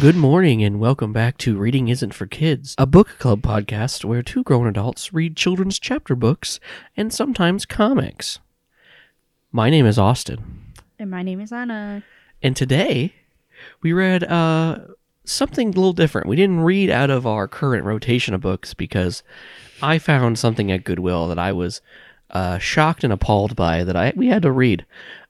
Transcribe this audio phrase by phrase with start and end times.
[0.00, 4.22] Good morning and welcome back to Reading Isn't for Kids, a book club podcast where
[4.22, 6.60] two grown adults read children's chapter books
[6.96, 8.38] and sometimes comics.
[9.50, 12.04] My name is Austin, And my name is Anna.
[12.42, 13.12] and today
[13.82, 14.78] we read uh,
[15.24, 16.28] something a little different.
[16.28, 19.24] We didn't read out of our current rotation of books because
[19.82, 21.80] I found something at Goodwill that I was
[22.30, 24.86] uh, shocked and appalled by that I we had to read.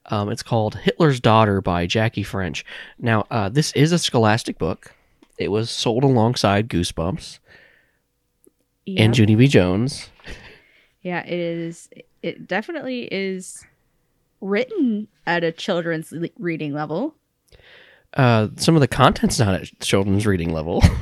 [0.09, 2.65] Um, it's called Hitler's Daughter by Jackie French.
[2.97, 4.93] Now, uh, this is a scholastic book.
[5.37, 7.39] It was sold alongside Goosebumps
[8.87, 9.15] and Yep.
[9.17, 9.47] Junie B.
[9.47, 10.09] Jones.
[11.01, 11.89] Yeah, it is.
[12.23, 13.63] It definitely is
[14.41, 17.15] written at a children's le- reading level.
[18.15, 20.83] Uh, some of the content's not at children's reading level.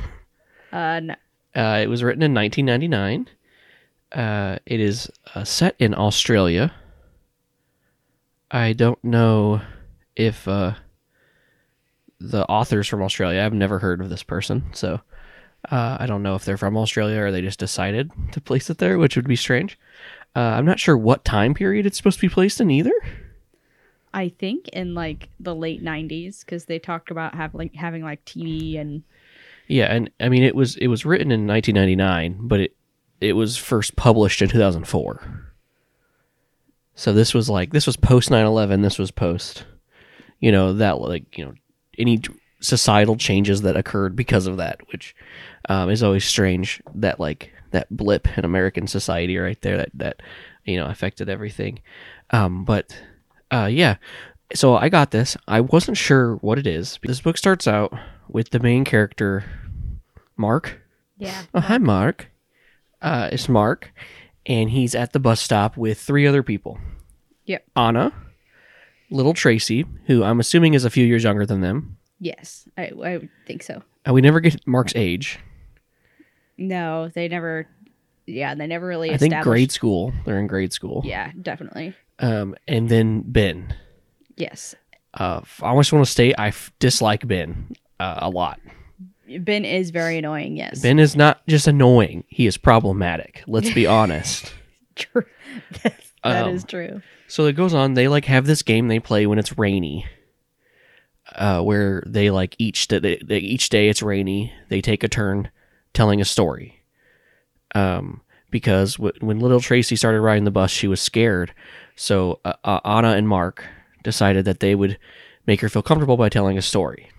[0.70, 1.14] Uh, no,
[1.56, 3.26] Uh, it was written in 1999.
[4.12, 6.70] Uh, it is uh, set in Australia.
[8.50, 9.60] I don't know
[10.16, 10.74] if uh,
[12.18, 13.42] the author's from Australia.
[13.42, 15.00] I've never heard of this person, so
[15.70, 18.78] uh, I don't know if they're from Australia or they just decided to place it
[18.78, 19.78] there, which would be strange.
[20.34, 22.92] Uh, I'm not sure what time period it's supposed to be placed in either.
[24.14, 28.24] I think in like the late '90s because they talked about have like having like
[28.24, 29.02] TV and
[29.66, 32.76] Yeah, and I mean it was it was written in 1999, but it
[33.20, 35.47] it was first published in 2004.
[36.98, 39.64] So this was like this was post 9/11, this was post
[40.40, 41.54] you know that like, you know,
[41.98, 42.20] any
[42.60, 45.14] societal changes that occurred because of that, which
[45.68, 50.22] um, is always strange that like that blip in American society right there that that
[50.64, 51.80] you know affected everything.
[52.30, 52.96] Um, but
[53.50, 53.96] uh, yeah,
[54.54, 55.36] so I got this.
[55.46, 56.98] I wasn't sure what it is.
[57.02, 57.92] This book starts out
[58.28, 59.44] with the main character,
[60.36, 60.80] Mark.
[61.16, 62.30] yeah, Oh, hi, Mark.
[63.00, 63.92] Uh, it's Mark,
[64.48, 66.78] and he's at the bus stop with three other people.
[67.46, 67.64] Yep.
[67.76, 68.12] Anna,
[69.10, 71.96] little Tracy, who I'm assuming is a few years younger than them.
[72.18, 73.82] yes, I, I think so.
[74.08, 75.38] Uh, we never get Mark's age.
[76.56, 77.68] No, they never.
[78.26, 79.10] Yeah, they never really.
[79.12, 80.12] I think grade school.
[80.24, 81.02] They're in grade school.
[81.04, 81.94] Yeah, definitely.
[82.18, 83.74] Um, and then Ben.
[84.36, 84.74] Yes,
[85.14, 88.60] Uh, I just want to state I f- dislike Ben uh, a lot.
[89.40, 90.56] Ben is very annoying.
[90.56, 93.42] Yes, Ben is not just annoying; he is problematic.
[93.46, 94.52] Let's be honest.
[94.94, 95.24] True.
[96.24, 97.02] That is Um, true.
[97.28, 97.94] So it goes on.
[97.94, 100.06] They like have this game they play when it's rainy,
[101.34, 104.52] uh, where they like each day, they, they, each day it's rainy.
[104.68, 105.50] They take a turn
[105.94, 106.82] telling a story.
[107.74, 111.52] Um, because w- when little Tracy started riding the bus, she was scared.
[111.96, 113.64] So uh, uh, Anna and Mark
[114.02, 114.98] decided that they would
[115.46, 117.10] make her feel comfortable by telling a story.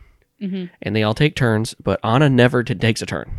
[0.41, 0.69] Mhm.
[0.81, 3.29] And they all take turns, but Anna never t- takes a turn.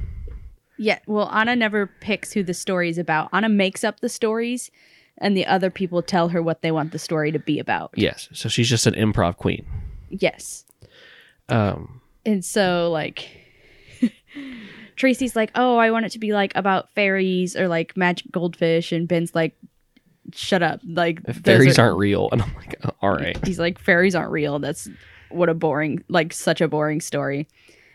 [0.78, 3.28] Yeah, well, Anna never picks who the story is about.
[3.33, 4.71] Anna makes up the stories,
[5.19, 7.91] and the other people tell her what they want the story to be about.
[7.97, 9.66] Yes, so she's just an improv queen.
[10.09, 10.65] Yes.
[11.50, 13.28] Um, And so, like,
[14.97, 18.93] Tracy's like, oh, I want it to be like about fairies or like magic goldfish.
[18.93, 19.55] And Ben's like,
[20.35, 20.81] shut up.
[20.87, 23.38] Like, fairies are- aren't real, and I'm like, oh, all right.
[23.47, 24.58] He's like, fairies aren't real.
[24.58, 24.88] That's
[25.31, 27.47] what a boring, like, such a boring story.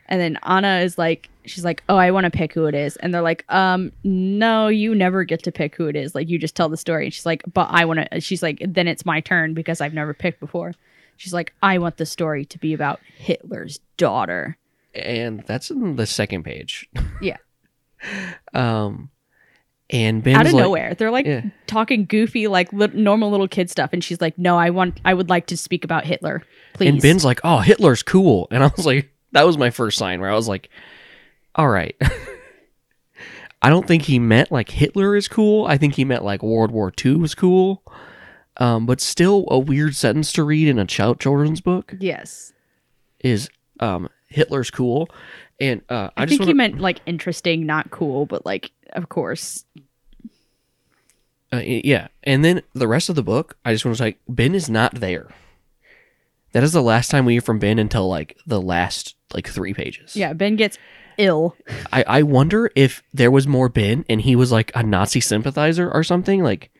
[0.08, 2.96] And then Anna is like, she's like, oh, I want to pick who it is.
[2.98, 6.14] And they're like, um, no, you never get to pick who it is.
[6.14, 7.06] Like, you just tell the story.
[7.06, 9.94] And she's like, but I want to, she's like, then it's my turn because I've
[9.96, 10.74] never picked before.
[11.18, 14.58] She's like, I want the story to be about Hitler's daughter.
[14.94, 16.88] and that's in the second page.
[17.22, 17.38] Yeah.
[18.54, 19.10] Um,
[19.90, 20.94] and Ben's Out of like, nowhere.
[20.96, 21.42] They're like Yeah.
[21.68, 23.92] talking goofy, like li- normal little kid stuff.
[23.94, 26.42] And she's like, no, I want, I would like to speak about Hitler.
[26.74, 26.90] Please.
[26.90, 30.20] and Ben's like, "Oh, Hitler's cool," and I was like, that was my first sign
[30.20, 30.70] where I was like,
[31.56, 31.96] "All right."
[33.62, 35.66] I don't think he meant like Hitler is cool.
[35.66, 37.81] I think he meant like World War II was cool.
[38.58, 42.54] Um, but still a weird sentence to read in a child children's book Yes.
[43.22, 43.50] is
[43.80, 45.10] um Hitler's cool.
[45.60, 48.72] And uh I, I, just think wanna, he meant like interesting, not cool, but like
[48.95, 49.65] of course.
[51.53, 52.07] uh, yeah.
[52.24, 54.95] And then the rest of the book, I just want to say Ben is not
[54.95, 55.30] there.
[56.53, 59.74] That is the last time we hear from Ben until like the last like three
[59.74, 60.15] pages.
[60.15, 60.77] Yeah, Ben gets
[61.18, 61.56] ill.
[61.92, 65.92] I, I wonder if there was more Ben and he was like a Nazi sympathizer
[65.92, 66.42] or something.
[66.44, 66.71] Like,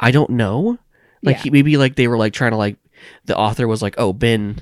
[0.00, 0.78] I don't know.
[1.22, 1.42] Like Yeah.
[1.42, 2.76] he, maybe like they were like trying to like
[3.24, 4.60] the author was like, oh Ben,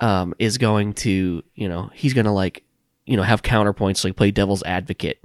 [0.00, 2.64] um, is going to you know he's gonna like
[3.06, 5.22] you know have counterpoints like play devil's advocate,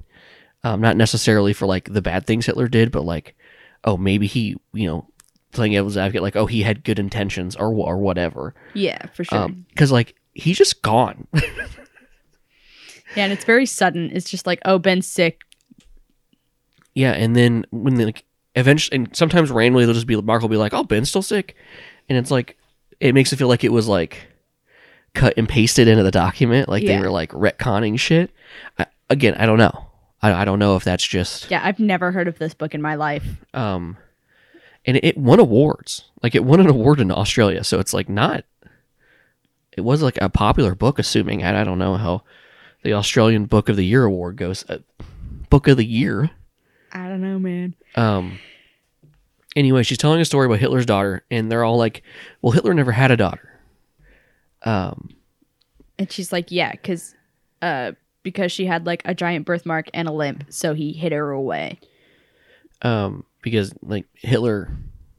[0.63, 3.35] um, not necessarily for like the bad things Hitler did, but like
[3.83, 5.07] oh maybe he you know
[5.51, 8.53] playing devil's advocate like oh he had good intentions or or whatever.
[8.73, 9.37] Yeah, for sure.
[9.37, 11.27] Um, because like he's just gone.
[13.15, 14.09] yeah, and it's very sudden.
[14.13, 15.41] It's just like, oh, Ben's sick.
[16.93, 18.25] Yeah, and then when they, like
[18.55, 21.55] eventually, and sometimes randomly they'll just be Mark will be like, "Oh, Ben's still sick,"
[22.09, 22.57] and it's like
[22.99, 24.27] it makes it feel like it was like
[25.13, 26.97] cut and pasted into the document, like Yeah.
[26.97, 28.31] they were like retconning shit.
[28.77, 29.87] I, again, I don't know.
[30.21, 32.81] I, I don't know if that's just Yeah, I've never heard of this book in
[32.81, 33.25] my life.
[33.53, 33.97] um,
[34.85, 36.05] and it, it won awards.
[36.23, 38.43] Like it won an award in Australia, so it's like not.
[39.77, 41.43] It was like a popular book, assuming.
[41.43, 42.23] I, I don't know how
[42.83, 44.65] the Australian Book of the Year award goes.
[44.69, 44.79] Uh,
[45.49, 46.29] book of the Year.
[46.91, 47.75] I don't know, man.
[47.95, 48.39] Um.
[49.55, 52.03] Anyway, she's telling a story about Hitler's daughter, and they're all like,
[52.41, 53.59] "Well, Hitler never had a daughter."
[54.63, 55.09] Um.
[55.97, 57.13] And she's like, yeah, because
[57.61, 57.91] uh,
[58.29, 61.79] because she had like a giant birthmark and a limp, so he hid her away.
[62.81, 63.25] Um.
[63.41, 64.69] Because like Hitler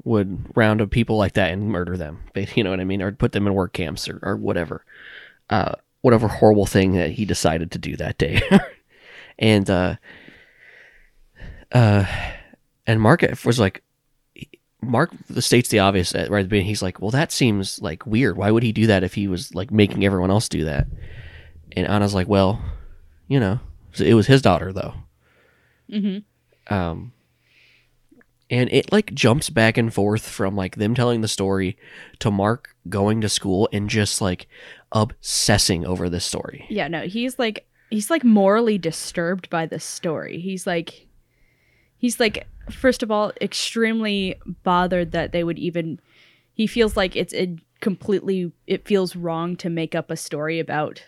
[0.04, 2.20] would round up people like that and murder them.
[2.54, 4.84] You know what I mean, or put them in work camps or, or whatever.
[5.48, 5.72] Uh.
[6.02, 8.40] Whatever horrible thing that he decided to do that day.
[9.38, 9.96] and uh.
[11.72, 12.04] Uh.
[12.86, 13.82] And Mark was like,
[14.82, 16.66] Mark states the obvious right at the beginning.
[16.66, 18.36] He's like, "Well, that seems like weird.
[18.36, 20.86] Why would he do that if he was like making everyone else do that?"
[21.72, 22.60] And Anna's like, "Well,
[23.30, 23.60] you know,
[23.98, 24.94] it was his daughter, though."
[25.90, 26.74] Mm-hmm.
[26.74, 27.12] Um,
[28.50, 31.78] and it like jumps back and forth from like them telling the story
[32.18, 34.48] to Mark going to school and just like
[34.92, 36.66] obsessing over this story.
[36.68, 40.40] Yeah, no, he's like he's like morally disturbed by this story.
[40.40, 41.06] He's like
[41.96, 46.00] he's like first of all extremely bothered that they would even
[46.54, 47.50] he feels like it's it
[47.80, 51.02] completely it feels wrong to make up a story about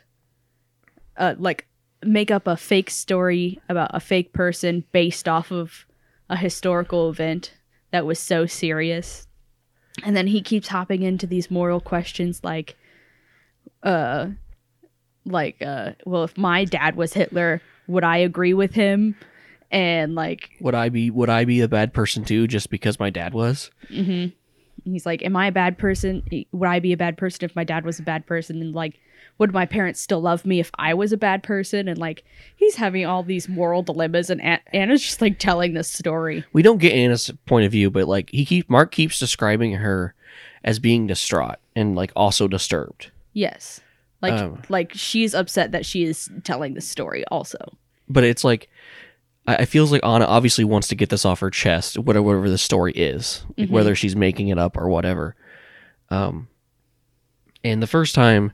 [1.18, 1.66] uh like
[2.04, 5.86] make up a fake story about a fake person based off of
[6.28, 7.52] a historical event
[7.90, 9.26] that was so serious.
[10.02, 12.76] And then he keeps hopping into these moral questions like
[13.82, 14.28] uh
[15.24, 19.16] like uh well if my dad was Hitler, would I agree with him?
[19.70, 23.10] And like Would I be Would I be a bad person too, just because my
[23.10, 23.70] dad was?
[23.90, 24.32] Mhm.
[24.84, 26.22] he's like, Am I a bad person?
[26.52, 28.60] Would I be a bad person if my dad was a bad person?
[28.60, 28.98] And like,
[29.38, 31.88] would my parents still love me if I was a bad person?
[31.88, 32.22] And like,
[32.54, 36.44] he's having all these moral dilemmas, and An- Anna's just like telling this story.
[36.52, 40.14] We don't get Anna's point of view, but like he keep Mark keeps describing her
[40.64, 43.10] as being distraught and like also disturbed.
[43.32, 43.80] Yes.
[44.20, 44.62] Like, Um.
[44.68, 47.58] like she's upset that she is telling this story also.
[48.08, 48.68] but it's like
[49.48, 52.58] I, feels like Anna obviously wants to get this off her chest, whatever, whatever the
[52.58, 55.34] story is, like whether she's making it up or whatever.
[56.10, 56.46] Um,
[57.64, 58.52] and the first time,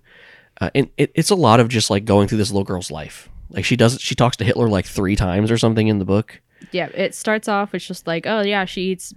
[0.61, 3.29] uh, and it, it's a lot of just like going through this little girl's life.
[3.51, 6.41] Like she does, she talks to Hitler like three times or something in the book.
[6.73, 9.15] Yeah, it starts off it's just like, oh yeah, she eats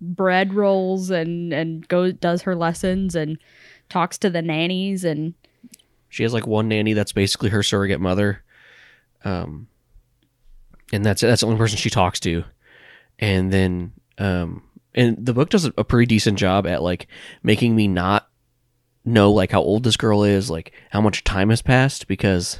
[0.00, 3.38] bread rolls and and goes does her lessons and
[3.88, 5.34] talks to the nannies and
[6.08, 8.42] She has like one nanny that's basically her surrogate mother.
[9.24, 9.68] Um,
[10.92, 12.44] and that's that's the only person she talks to.
[13.18, 14.62] And then, um,
[14.94, 17.08] and the book does a pretty decent job at like
[17.42, 18.28] making me not
[19.04, 22.58] know like how old this girl is, like how much time has passed because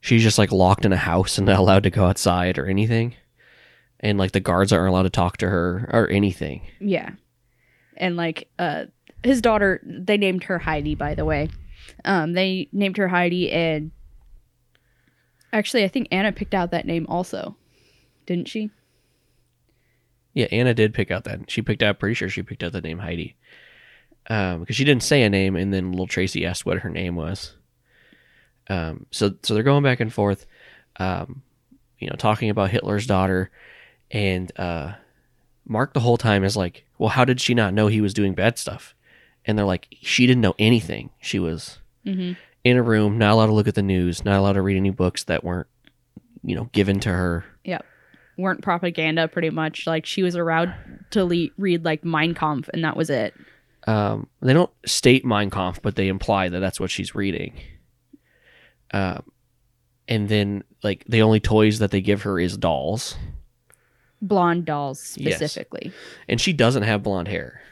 [0.00, 3.14] she's just like locked in a house and not allowed to go outside or anything.
[4.00, 6.62] And like the guards aren't allowed to talk to her or anything.
[6.80, 7.10] Yeah.
[7.96, 8.84] And like uh
[9.22, 11.50] his daughter they named her Heidi by the way.
[12.04, 13.90] Um they named her Heidi and
[15.52, 17.56] actually I think Anna picked out that name also.
[18.26, 18.70] Didn't she?
[20.32, 21.50] Yeah, Anna did pick out that.
[21.50, 21.98] She picked out.
[21.98, 23.36] Pretty sure she picked out the name Heidi,
[24.30, 27.14] um, because she didn't say a name, and then little Tracy asked what her name
[27.16, 27.54] was.
[28.68, 30.46] Um, so so they're going back and forth,
[30.98, 31.42] um,
[31.98, 33.50] you know, talking about Hitler's daughter,
[34.10, 34.92] and uh,
[35.66, 38.34] Mark the whole time is like, well, how did she not know he was doing
[38.34, 38.94] bad stuff?
[39.44, 41.10] And they're like, she didn't know anything.
[41.20, 42.36] She was Mhm.
[42.62, 44.90] in a room, not allowed to look at the news, not allowed to read any
[44.90, 45.66] books that weren't
[46.42, 47.44] you know, given to her.
[47.64, 47.84] Yep.
[48.38, 49.86] Weren't propaganda pretty much.
[49.86, 50.72] Like she was allowed
[51.10, 53.34] to le- read like Mein Kampf and that was it.
[53.86, 57.54] Um, they don't state Mein Kampf, but they imply that that's what she's reading.
[58.92, 59.22] Um,
[60.08, 63.16] and then like the only toys that they give her is dolls,
[64.22, 65.36] Blonde dolls Yes.
[65.36, 65.92] specifically.
[66.28, 67.62] and she doesn't have blonde hair.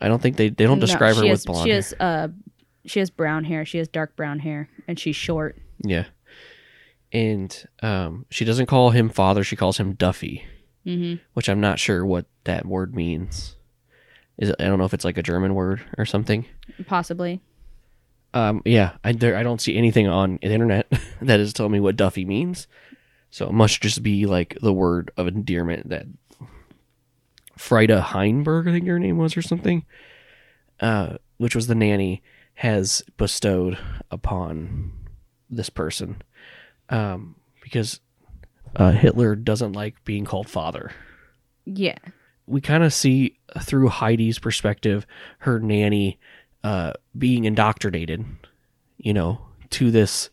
[0.00, 1.76] I don't think they they don't No, describe her she with blonde She hair.
[1.76, 2.28] has uh
[2.86, 3.64] she has brown hair.
[3.66, 5.58] She has dark brown hair and she's short.
[5.84, 6.06] Yeah.
[7.12, 10.42] And um, she doesn't call him father, she calls him Duffi,
[10.84, 13.56] hmm which I'm not sure what that word means.
[14.40, 16.46] Is it, I don't know if it's like a German word or something.
[16.86, 17.40] Possibly.
[18.32, 20.90] Um, yeah, I there, I don't see anything on the internet
[21.22, 22.66] that is telling me what Duffi means.
[23.30, 26.06] So it must just be like the word of endearment that
[27.56, 29.84] Frida Heinberg, I think her name was, or something,
[30.80, 32.22] uh, which was the nanny,
[32.54, 33.78] has bestowed
[34.10, 34.92] upon
[35.50, 36.22] this person,
[36.88, 38.00] um, because
[38.76, 40.92] uh, Hitler doesn't like being called father.
[41.66, 41.98] Yeah.
[42.50, 45.06] We kind of see through Heidi's perspective
[45.38, 46.18] her nanny
[46.64, 48.24] uh, being indoctrinated,
[48.98, 49.40] you know,
[49.70, 50.30] to this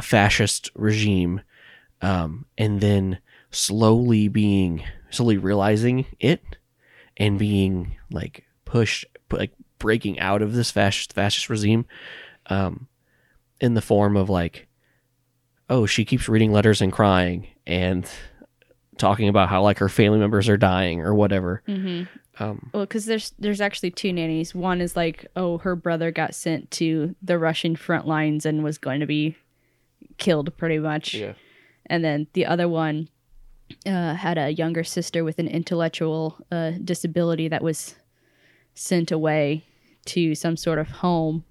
[0.00, 1.40] fascist regime,
[2.02, 3.18] um, and then
[3.50, 6.40] slowly being slowly realizing it
[7.16, 11.84] and being like pushed, like breaking out of this fascist fascist regime,
[12.46, 12.86] um,
[13.60, 14.68] in the form of like,
[15.68, 18.08] oh, she keeps reading letters and crying and
[19.00, 21.62] talking about how like her family members are dying or whatever.
[21.66, 22.02] hmm
[22.38, 24.54] Um, Well, because there's there's actually two nannies.
[24.54, 28.78] One is like, oh, her brother got sent to the Russian front lines and was
[28.78, 29.36] going to be
[30.18, 31.14] killed, pretty much.
[31.14, 31.32] Yeah.
[31.86, 33.08] And then the other one
[33.84, 37.96] uh, had a younger sister with an intellectual uh, disability that was
[38.74, 39.64] sent away
[40.06, 41.44] to some sort of home.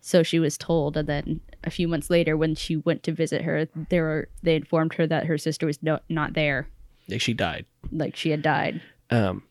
[0.00, 3.42] So she was told, and then a few months later, when she went to visit
[3.42, 6.68] her, they were they informed her that her sister was no, not there,
[7.08, 7.66] like she died.
[7.90, 8.80] like she had died.
[9.10, 9.42] Um,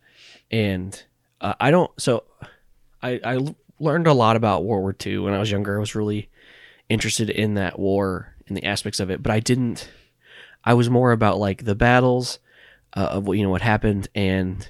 [0.49, 1.01] and
[1.39, 1.91] uh, I don't.
[1.99, 2.23] So
[3.01, 5.77] I I learned a lot about World War II when I was younger.
[5.77, 6.29] I was really
[6.89, 9.89] interested in that war and the aspects of it, but I didn't.
[10.63, 12.39] I was more about like the battles
[12.95, 14.69] uh, of what you know what happened and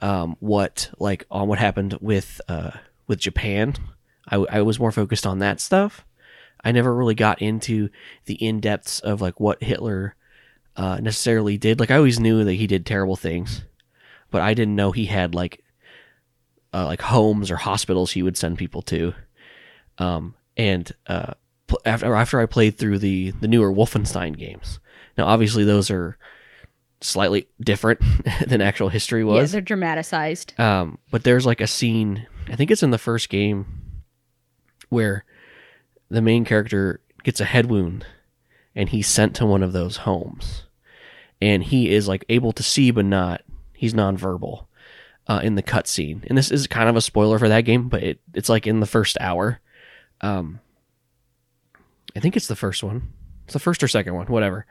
[0.00, 2.70] um, what like on what happened with uh,
[3.06, 3.74] with Japan.
[4.28, 6.04] I, I was more focused on that stuff.
[6.62, 7.88] I never really got into
[8.26, 10.14] the in depths of like what Hitler
[10.76, 11.80] uh, necessarily did.
[11.80, 13.62] Like I always knew that he did terrible things,
[14.30, 15.62] but I didn't know he had like
[16.72, 19.14] uh, like homes or hospitals he would send people to.
[19.98, 21.34] Um, and uh,
[21.84, 24.80] after after I played through the the newer Wolfenstein games,
[25.16, 26.16] now obviously those are
[27.00, 28.00] slightly different
[28.46, 29.50] than actual history was.
[29.50, 30.58] Yeah, they're dramatized.
[30.58, 33.66] Um, but there's like a scene, I think it's in the first game,
[34.88, 35.24] where
[36.10, 38.04] the main character gets a head wound
[38.74, 40.64] and he's sent to one of those homes.
[41.40, 44.66] And he is like able to see, but not, he's nonverbal
[45.26, 46.24] uh, in the cutscene.
[46.26, 48.80] And this is kind of a spoiler for that game, but it, it's like in
[48.80, 49.60] the first hour.
[50.20, 50.60] Um,
[52.14, 53.12] I think it's the first one.
[53.44, 54.66] It's the first or second one, whatever.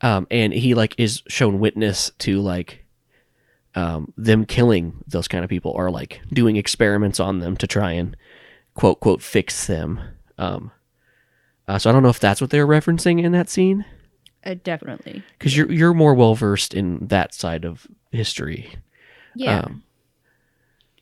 [0.00, 2.84] Um, and he like is shown witness to like
[3.74, 7.92] um, them killing those kind of people or like doing experiments on them to try
[7.92, 8.16] and
[8.74, 10.00] quote quote fix them.
[10.38, 10.70] Um,
[11.68, 13.84] uh, so I don't know if that's what they're referencing in that scene
[14.44, 15.22] Uh, definitely.
[15.38, 18.70] because you're you're more well versed in that side of history.
[19.34, 19.60] Yeah.
[19.60, 19.82] Um,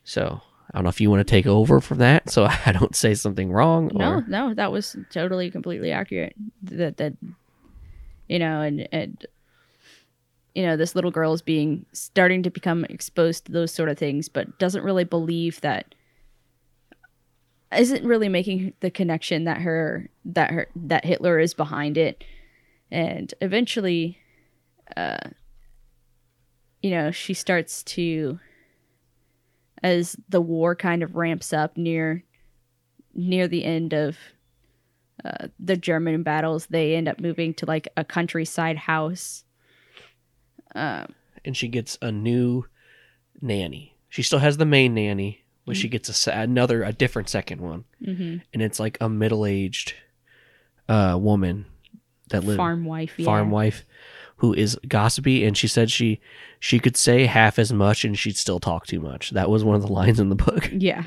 [0.05, 0.41] so
[0.73, 3.15] I don't know if you want to take over from that, so I don't say
[3.15, 3.91] something wrong.
[3.95, 6.35] no, Or, no, that was totally completely accurate.
[6.63, 7.13] That that
[8.29, 9.25] you know, and and
[10.55, 13.99] you know, this little girl is being starting to become exposed to those sort of
[13.99, 15.95] things, but doesn't really believe that
[17.81, 22.25] isn't really making the connection that her that her that Hitler is behind it.
[22.91, 24.19] And eventually
[24.97, 25.19] uh
[26.83, 28.39] you know, she starts to
[29.83, 32.25] as the war kind of ramps up near
[33.15, 34.17] near the end of
[35.25, 39.45] uh, the German battles, they end up moving to like a countryside house.
[41.45, 42.65] And she gets a new
[43.41, 43.97] nanny.
[44.09, 47.61] She still has the main nanny, but she gets a se- another a different second
[47.61, 48.43] one, mhm.
[48.53, 49.95] and it's like a middle aged
[50.89, 51.67] uh, woman
[52.31, 53.25] that lives farm wife, yeah.
[53.25, 53.85] farm wife
[54.37, 55.45] who is gossipy.
[55.45, 56.21] And she said she
[56.59, 59.31] she could say half as much and she'd still talk too much.
[59.31, 60.71] That was one of the lines in the book.
[60.73, 61.05] Yeah,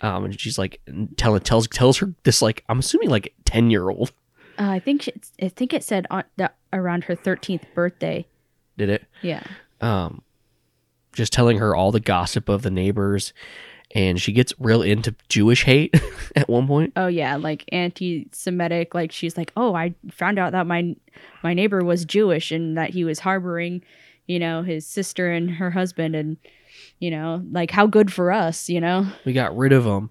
[0.00, 0.80] um and she's like
[1.16, 4.12] tell tells tells her this like i'm assuming like 10 year old
[4.58, 8.26] uh, I think she, I think it said on that around her thirteenth birthday.
[8.78, 9.04] did it?
[9.20, 9.42] Yeah,
[9.82, 10.22] um
[11.16, 13.32] just telling her all the gossip of the neighbors
[13.94, 15.94] and she gets real into Jewish hate
[16.36, 16.92] at one point.
[16.96, 18.94] Oh yeah, like anti-Semitic.
[18.94, 20.96] Like she's like, oh, I found out that my
[21.42, 23.82] my neighbor was Jewish and that he was harboring,
[24.26, 26.36] you know, his sister and her husband, and
[26.98, 29.06] you know, like how good for us, you know.
[29.24, 30.10] We got rid of him,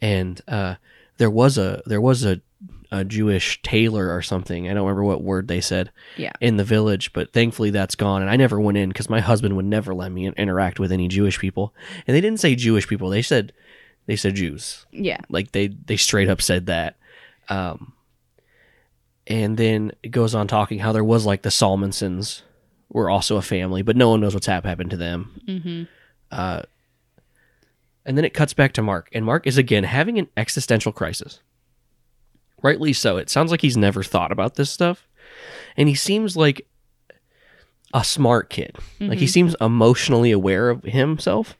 [0.00, 0.76] and uh,
[1.18, 2.40] there was a there was a,
[2.90, 4.68] a Jewish tailor or something.
[4.68, 6.32] I don't remember what word they said Yeah.
[6.40, 8.22] in the village, but thankfully that's gone.
[8.22, 11.08] And I never went in because my husband would never let me interact with any
[11.08, 11.74] Jewish people.
[12.06, 13.52] And they didn't say Jewish people; they said
[14.06, 14.86] they said Jews.
[14.92, 15.20] Yeah.
[15.28, 16.96] Like they they straight up said that.
[17.48, 17.92] Um,
[19.26, 22.42] and then it goes on talking how there was like the Salmonsons
[22.88, 25.40] were also a family, but no one knows what's happened to them.
[25.48, 25.82] Mm-hmm.
[26.30, 26.62] Uh,
[28.04, 31.40] and then it cuts back to Mark, and Mark is again having an existential crisis.
[32.66, 33.16] Rightly so.
[33.16, 35.06] It sounds like he's never thought about this stuff,
[35.76, 36.66] and he seems like
[37.94, 38.76] a smart kid.
[39.00, 41.56] Like he seems emotionally aware of himself,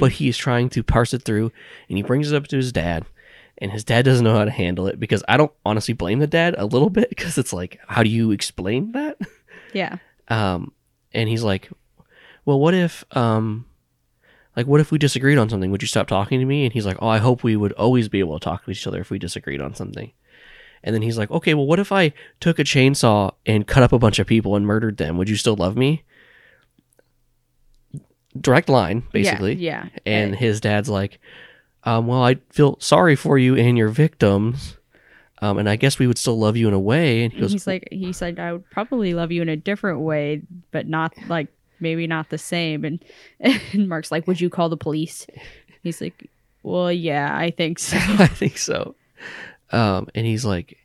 [0.00, 1.52] but he's trying to parse it through,
[1.88, 3.04] and he brings it up to his dad,
[3.58, 6.26] and his dad doesn't know how to handle it because I don't honestly blame the
[6.26, 9.18] dad a little bit because it's like, how do you explain that?
[9.74, 9.98] Yeah.
[10.28, 10.72] um,
[11.12, 11.68] and he's like,
[12.46, 13.66] "Well, what if, um,
[14.56, 15.70] like, what if we disagreed on something?
[15.70, 18.08] Would you stop talking to me?" And he's like, "Oh, I hope we would always
[18.08, 20.12] be able to talk to each other if we disagreed on something."
[20.86, 23.92] And then he's like, "Okay, well, what if I took a chainsaw and cut up
[23.92, 25.18] a bunch of people and murdered them?
[25.18, 26.04] Would you still love me?"
[28.40, 29.54] Direct line, basically.
[29.54, 29.88] Yeah.
[29.92, 29.98] yeah.
[30.06, 31.18] And Uh, his dad's like,
[31.84, 34.76] um, "Well, I feel sorry for you and your victims."
[35.42, 37.24] Um, and I guess we would still love you in a way.
[37.24, 40.00] And he goes, he's like he said I would probably love you in a different
[40.00, 40.40] way,
[40.70, 42.84] but not like maybe not the same.
[42.84, 43.04] And
[43.40, 45.26] and Mark's like, would you call the police?
[45.82, 46.30] He's like,
[46.62, 47.96] well, yeah, I think so.
[48.00, 48.94] I think so.
[49.72, 50.78] Um, and he's like,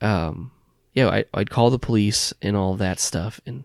[0.00, 0.50] um,
[0.92, 3.40] yeah, I, I'd call the police and all that stuff.
[3.46, 3.64] And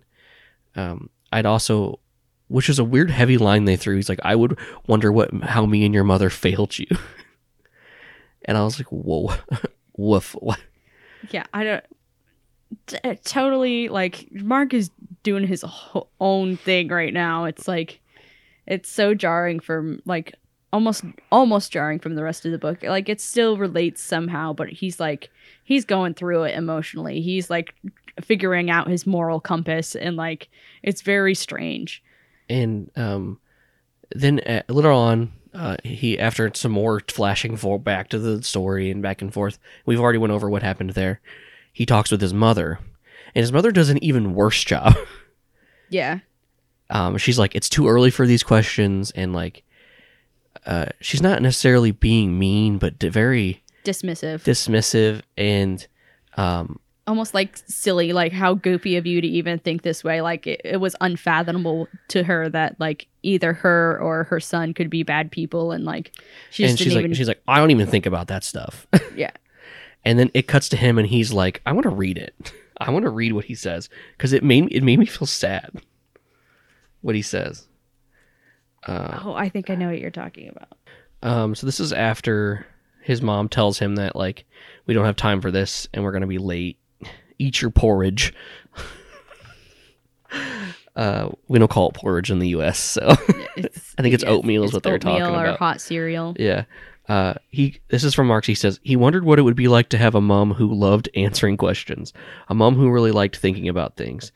[0.75, 1.99] um, I'd also,
[2.47, 3.95] which is a weird heavy line they threw.
[3.95, 6.87] He's like, I would wonder what how me and your mother failed you.
[8.45, 9.33] and I was like, whoa,
[9.97, 10.35] woof.
[10.39, 10.59] What?
[11.31, 11.85] yeah, I don't.
[12.87, 14.91] t- uh, totally like Mark is
[15.23, 17.45] doing his ho- own thing right now.
[17.45, 17.99] It's like
[18.65, 20.35] it's so jarring for like
[20.73, 22.83] almost almost jarring from the rest of the book.
[22.83, 25.29] Like it still relates somehow, but he's like
[25.63, 27.21] he's going through it emotionally.
[27.21, 27.73] He's like
[28.21, 30.49] figuring out his moral compass and like
[30.83, 32.03] it's very strange.
[32.49, 33.39] And um,
[34.15, 38.91] then uh, later on, uh, he after some more flashing for back to the story
[38.91, 39.59] and back and forth.
[39.85, 41.19] We've already went over what happened there.
[41.73, 42.79] He talks with his mother,
[43.35, 44.95] and his mother does an even worse job.
[45.89, 46.19] Yeah.
[46.89, 49.63] um, she's like, it's too early for these questions, and like,
[50.67, 54.43] uh, she's not necessarily being mean, but d- very Dismissive.
[54.43, 55.87] dismissive and
[56.35, 60.45] um, almost like silly like how goofy of you to even think this way like
[60.45, 65.03] it, it was unfathomable to her that like either her or her son could be
[65.03, 66.11] bad people and like
[66.51, 68.85] she just and she's like, even she's like, I don't even think about that stuff.
[69.15, 69.31] yeah
[70.07, 72.33] and then it cuts to him, and he's like, I want to read it.
[72.77, 75.81] I want to read what he says because it made it made me feel sad.
[77.01, 77.66] What he says.
[78.87, 80.77] Oh i think i know what you're talking about
[81.21, 82.65] Um, so this is after
[83.01, 84.45] his mom tells him that like
[84.85, 86.77] we don't have time for this and we're gonna be late.
[87.39, 88.33] Eat your porridge.
[90.95, 94.63] uh, we don't call it porridge in the U.S., so I think it's yeah, oatmeal
[94.63, 95.59] is what they're talking oatmeal or about.
[95.59, 96.65] hot cereal yeah.
[97.07, 98.47] Uh, he this is from Mark's.
[98.47, 101.07] He says he wondered what it would be like to have a mom who loved
[101.15, 102.11] answering questions,
[102.49, 104.31] a mom who really liked thinking about things.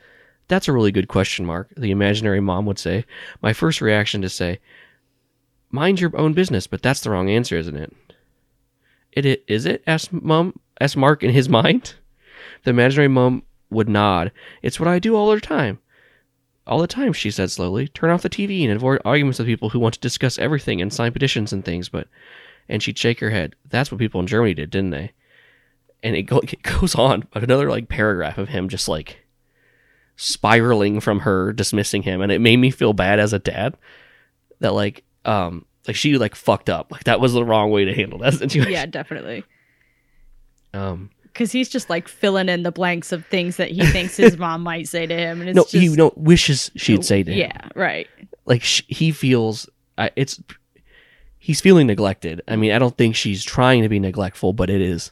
[0.51, 1.69] That's a really good question, Mark.
[1.77, 3.05] The imaginary mom would say.
[3.41, 4.59] My first reaction to say,
[5.69, 7.95] "Mind your own business," but that's the wrong answer, isn't it?
[9.13, 9.81] It, it is it?
[9.87, 10.59] asked mom.
[10.81, 11.93] Asked Mark in his mind.
[12.65, 14.33] The imaginary mom would nod.
[14.61, 15.79] It's what I do all the time.
[16.67, 17.87] All the time, she said slowly.
[17.87, 20.91] Turn off the TV and avoid arguments with people who want to discuss everything and
[20.91, 22.09] sign petitions and things, but.
[22.67, 23.55] And she'd shake her head.
[23.69, 25.13] That's what people in Germany did, didn't they?
[26.03, 29.20] And it, go, it goes on, but another like paragraph of him just like
[30.15, 33.75] spiraling from her, dismissing him, and it made me feel bad as a dad
[34.59, 36.91] that like um like she like fucked up.
[36.91, 38.71] Like that was the wrong way to handle that situation.
[38.71, 39.43] yeah definitely
[40.73, 44.37] Um because he's just like filling in the blanks of things that he thinks his
[44.37, 47.31] mom might say to him and it's no, just he no wishes she'd say to
[47.31, 47.37] him.
[47.39, 48.07] yeah right
[48.45, 50.41] like sh- he feels uh, it's
[51.37, 52.41] he's feeling neglected.
[52.47, 55.11] I mean, I don't think she's trying to be neglectful, but it is.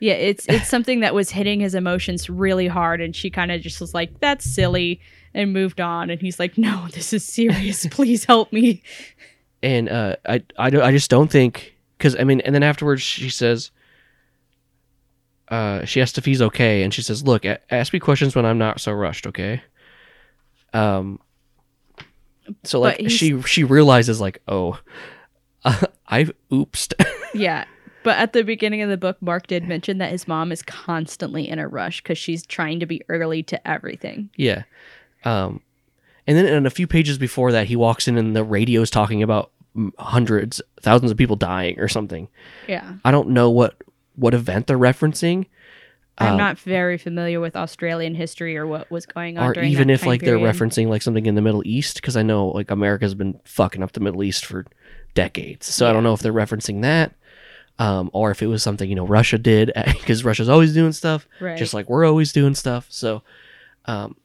[0.00, 3.60] Yeah, it's it's something that was hitting his emotions really hard, and she kind of
[3.60, 5.00] just was like, "That's silly,"
[5.34, 6.10] and moved on.
[6.10, 7.86] And he's like, "No, this is serious.
[7.90, 8.82] Please help me."
[9.62, 13.02] And uh, I I don't, I just don't think because I mean, and then afterwards
[13.02, 13.70] she says.
[15.48, 18.44] Uh, she asks if he's okay, and she says, "Look, a- ask me questions when
[18.44, 19.62] I'm not so rushed, okay?"
[20.72, 21.20] Um,
[22.64, 24.80] so like she she realizes like, oh,
[26.06, 26.94] I've oopsed.
[27.32, 27.64] Yeah.
[28.06, 31.48] But at the beginning of the book, Mark did mention that his mom is constantly
[31.48, 34.30] in a rush because she's trying to be early to everything.
[34.36, 34.62] yeah.
[35.24, 35.60] Um,
[36.24, 39.24] and then in a few pages before that, he walks in and the radio's talking
[39.24, 39.50] about
[39.98, 42.28] hundreds, thousands of people dying or something.
[42.68, 42.94] Yeah.
[43.04, 43.74] I don't know what
[44.14, 45.46] what event they're referencing,
[46.18, 49.90] I'm Um, not very familiar with Australian history or what was going on or even
[49.90, 53.14] if like they're referencing like something in the Middle East, because I know like America's
[53.14, 54.64] been fucking up the Middle East for
[55.14, 55.66] decades.
[55.66, 57.12] So I don't know if they're referencing that,
[57.78, 61.28] um, or if it was something you know Russia did because Russia's always doing stuff,
[61.40, 61.56] Right.
[61.58, 62.86] just like we're always doing stuff.
[62.90, 63.22] So,
[63.86, 64.16] um,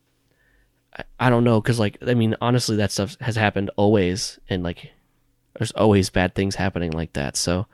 [0.96, 4.64] I, I don't know because like I mean honestly that stuff has happened always, and
[4.64, 4.92] like
[5.58, 7.36] there's always bad things happening like that.
[7.36, 7.68] So,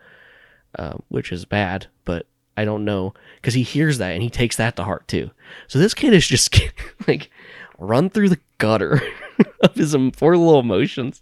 [0.80, 4.56] um, which is bad, but I don't know because he hears that and he takes
[4.58, 5.30] that to heart too.
[5.68, 6.60] So this kid is just
[7.08, 7.30] like
[7.78, 9.00] run through the gutter
[9.62, 11.22] of his poor little emotions.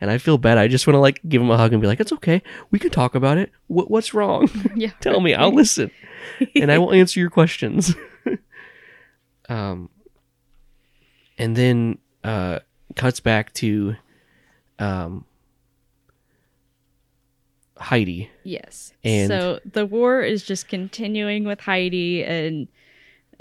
[0.00, 0.58] And I feel bad.
[0.58, 2.42] I just want to like give him a hug and be like, "It's okay.
[2.70, 3.50] We can talk about it.
[3.66, 4.48] What, what's wrong?
[4.76, 4.90] Yeah.
[5.00, 5.34] Tell me.
[5.34, 5.90] I'll listen,
[6.54, 7.94] and I will answer your questions."
[9.48, 9.88] um,
[11.36, 12.60] and then uh,
[12.94, 13.96] cuts back to
[14.78, 15.24] um,
[17.78, 18.30] Heidi.
[18.44, 18.92] Yes.
[19.04, 22.68] And- so the war is just continuing with Heidi, and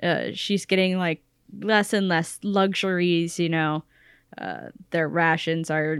[0.01, 1.21] uh, she's getting like
[1.61, 3.39] less and less luxuries.
[3.39, 3.83] You know,
[4.37, 5.99] uh, their rations are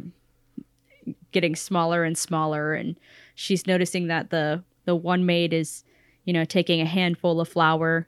[1.32, 2.98] getting smaller and smaller, and
[3.36, 5.84] she's noticing that the the one maid is,
[6.26, 8.08] you know, taking a handful of flour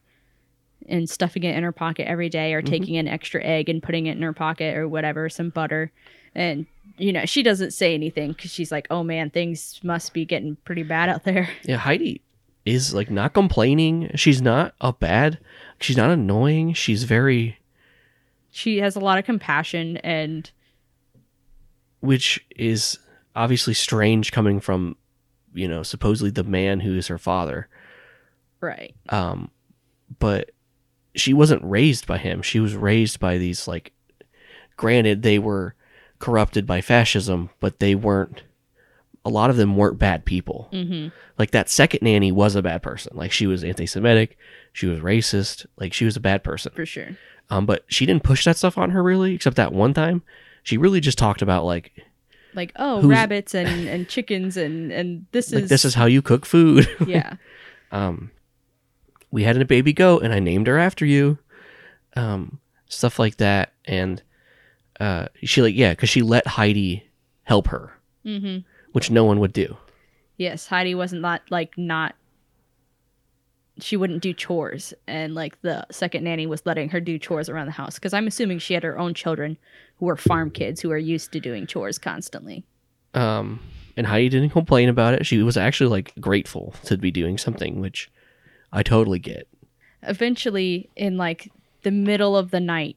[0.88, 2.72] and stuffing it in her pocket every day, or mm-hmm.
[2.72, 5.92] taking an extra egg and putting it in her pocket, or whatever, some butter,
[6.36, 6.66] and
[6.98, 10.58] you know, she doesn't say anything because she's like, oh man, things must be getting
[10.66, 11.50] pretty bad out there.
[11.64, 12.22] Yeah, Heidi
[12.66, 14.12] is like not complaining.
[14.16, 15.40] She's not a bad.
[15.80, 16.74] She's not annoying.
[16.74, 17.58] She's very,
[18.52, 20.50] She has a lot of compassion and
[22.02, 22.98] which is
[23.36, 24.96] obviously strange coming from,
[25.54, 27.68] you know, supposedly the man who is her father.
[28.62, 28.96] right.
[29.10, 29.52] Um,
[30.20, 30.52] but
[31.16, 32.42] she wasn't raised by him.
[32.42, 33.94] She was raised by these like.
[34.78, 35.76] Granted, they were
[36.20, 38.44] corrupted by fascism, but they weren't.
[39.26, 40.70] A lot of them weren't bad people.
[40.72, 41.10] Mm-hmm.
[41.38, 44.38] like that second nanny was a bad person like she was anti-semitic
[44.74, 47.10] she was racist like she was a bad person For sure.
[47.50, 50.24] um but she didn't push that stuff on her really except that one time
[50.64, 51.92] she really just talked about like
[52.56, 56.06] Like, oh, Who's- rabbits and, and chickens and and this like is this is how
[56.06, 57.36] you cook food yeah.
[57.92, 58.32] um
[59.32, 61.38] we had a baby goat and i named her after you
[62.16, 64.24] um stuff like that and
[65.00, 67.04] uh she like yeah because she let heidi
[67.44, 67.94] help her
[68.26, 68.60] Mm-hmm.
[68.92, 69.78] which no one would do
[70.38, 72.16] Yes, Heidi wasn't not like not.
[73.82, 77.66] She wouldn't do chores, and like the second nanny was letting her do chores around
[77.68, 79.58] the house because I'm assuming she had her own children
[79.98, 82.64] who were farm kids who are used to doing chores constantly.
[83.14, 83.60] um
[83.98, 87.82] and heidi didn't complain about it she was actually like grateful to be doing something
[87.82, 88.10] which
[88.72, 89.48] i totally get
[90.04, 92.96] eventually in like the middle of the night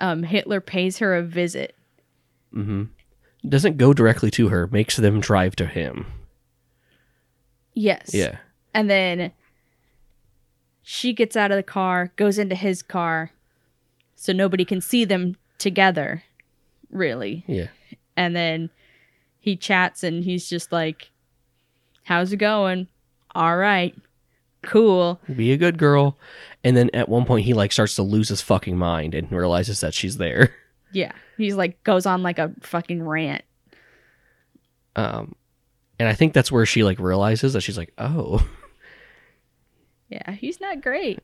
[0.00, 1.74] um hitler pays her a visit
[2.52, 2.84] mm-hmm
[3.48, 6.04] Doesn't go directly to her, makes them drive to him.
[7.74, 8.36] yes Yeah.
[8.74, 9.32] and then
[10.88, 13.32] she gets out of the car goes into his car
[14.14, 16.22] so nobody can see them together
[16.92, 17.42] really.
[17.48, 17.66] Yeah.
[18.16, 18.70] and then
[19.40, 21.10] he chats and he's just like
[22.04, 22.86] how's it going?
[23.34, 23.96] All right.
[24.62, 25.20] Cool.
[25.34, 26.16] Be a good girl.
[26.62, 29.80] And then at one point he like starts to lose his fucking mind and realizes
[29.80, 30.54] that she's there.
[30.92, 31.10] yeah.
[31.36, 33.42] He's like goes on like a fucking rant.
[34.94, 35.34] Um
[35.98, 38.46] and I think that's where she like realizes that she's like, "Oh,
[40.08, 41.20] Yeah, he's not great.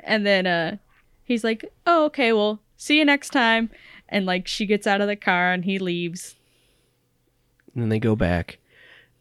[0.00, 0.76] And then uh
[1.24, 3.70] he's like, "Oh, okay, well, see you next time."
[4.08, 6.36] And like she gets out of the car and he leaves.
[7.74, 8.58] and then they go back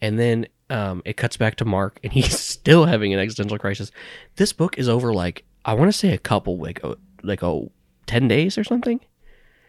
[0.01, 3.91] and then um, it cuts back to mark and he's still having an existential crisis
[4.37, 7.61] this book is over like i want to say a couple like a, like a
[8.07, 8.99] 10 days or something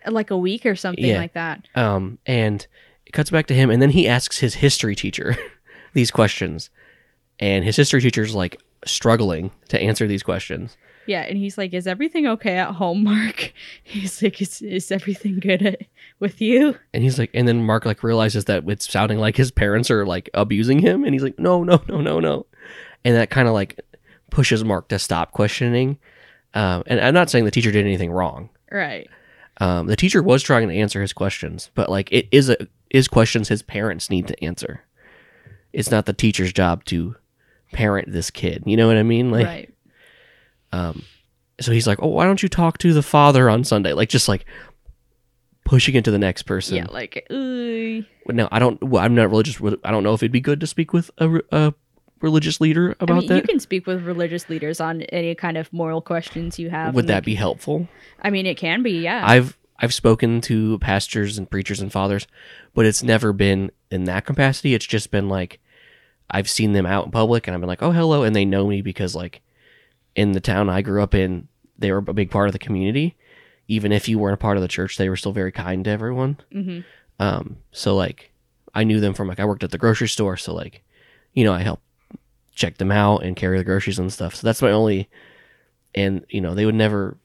[0.06, 1.18] Like a week or something Yeah.
[1.18, 1.66] like that.
[1.74, 2.66] um, and
[3.04, 5.36] it cuts back to him and then he asks his history teacher
[5.94, 6.70] these questions
[7.38, 11.86] and his history teacher's like struggling to answer these questions Yeah, and he's like, "Is
[11.86, 13.52] everything okay at home, Mark?"
[13.84, 15.82] He's like, "Is is everything good at,
[16.18, 19.50] with you?" and he's like and then mark like realizes that it's sounding like his
[19.52, 22.46] parents are like abusing him and he's like no no no no no
[23.04, 23.78] and that kind of like
[24.30, 25.98] pushes mark to stop questioning
[26.54, 29.08] um, and i'm not saying the teacher did anything wrong Right.
[29.60, 32.56] um, the teacher was trying to answer his questions but like it is a
[32.90, 34.80] is questions his parents need to answer
[35.72, 37.14] it's not the teacher's job to
[37.72, 39.72] parent this kid you know what i mean like right.
[40.72, 41.04] Um,
[41.60, 44.28] so he's like oh why don't you talk to the father on sunday like just
[44.28, 44.44] like
[45.66, 46.76] pushing it to the next person.
[46.76, 48.02] yeah, like ooh.
[48.26, 48.82] Now I don't.
[48.82, 49.60] Well, I'm not religious.
[49.84, 51.74] I don't know if it'd be good to speak with a, a
[52.22, 53.36] religious leader I about that.
[53.36, 56.94] you can speak with religious leaders on any kind of moral questions you have.
[56.94, 57.88] Would that be helpful?
[58.22, 59.22] I mean, it can be, yeah.
[59.26, 62.26] I've I've spoken to pastors and preachers and fathers,
[62.72, 64.72] but it's never been in that capacity.
[64.72, 65.60] It's just been like
[66.30, 68.66] I've seen them out in public and I've been like, "Oh, hello," and they know
[68.66, 69.40] me because like
[70.14, 73.16] in the town I grew up in, they were a big part of the community.
[73.68, 75.90] Even if you weren't a part of the church, they were still very kind to
[75.90, 76.38] everyone.
[76.52, 76.80] hmm
[77.18, 78.30] Um, so like
[78.74, 80.82] I knew them from like I worked at the grocery store, so like
[81.34, 81.82] you know I helped
[82.54, 84.34] check them out and carry the groceries and stuff.
[84.34, 85.08] So that's my only,
[85.94, 87.16] and you know they would never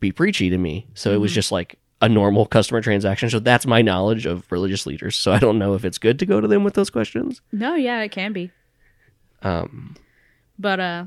[0.00, 0.86] be preachy to me.
[0.94, 1.34] So it was Mhm.
[1.34, 3.30] just like a normal customer transaction.
[3.30, 5.16] So that's my knowledge of religious leaders.
[5.16, 7.40] So I don't know if it's good to go to them with those questions.
[7.52, 8.50] No, yeah, it can be.
[9.42, 9.96] Um,
[10.58, 11.04] But uh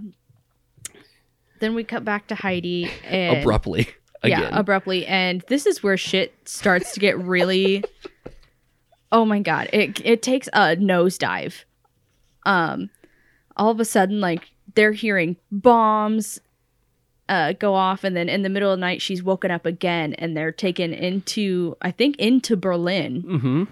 [1.60, 3.88] then we cut back to Heidi and abruptly
[4.23, 4.41] again.
[4.41, 5.05] Yeah, abruptly.
[5.05, 7.84] And this is where shit starts to get really
[9.12, 9.69] Oh my god.
[9.71, 11.63] It it takes a nosedive.
[12.45, 12.89] Um
[13.58, 16.39] all of a sudden like they're hearing bombs
[17.29, 20.13] uh go off and then in the middle of the night she's woken up again
[20.15, 23.23] and they're taken into I think into Berlin.
[23.23, 23.63] Mm-hmm.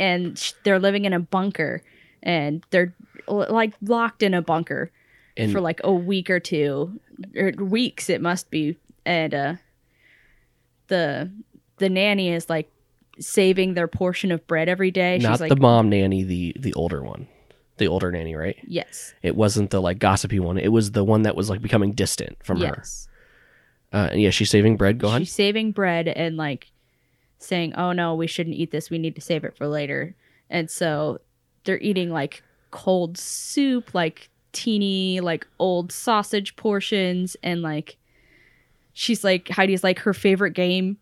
[0.00, 1.82] and sh- they're living in a bunker
[2.22, 2.94] and they're
[3.28, 4.90] l- like locked in a bunker
[5.36, 6.98] And for like a week or two
[7.36, 8.76] or weeks it must be.
[9.04, 9.54] And uh
[10.88, 11.30] the
[11.78, 12.70] the nanny is like
[13.18, 15.18] saving their portion of bread every day.
[15.18, 17.26] Not she's like the mom nanny, the the older one,
[17.82, 18.56] the older nanny, right?
[18.66, 20.56] yes It wasn't the like gossipy one.
[20.58, 22.74] It was the one that was like becoming distant from her.
[22.78, 23.08] yes
[23.92, 24.98] Uh, and yeah, she's saving bread.
[24.98, 25.20] Go on.
[25.20, 26.70] she's saving bread and like
[27.38, 30.14] saying oh no we shouldn't eat this we need to save it for later
[30.48, 31.18] and so
[31.64, 32.40] they're eating like
[32.70, 37.96] cold soup like teeny like old sausage portions and like
[38.92, 40.96] she's like heidi's like her favorite game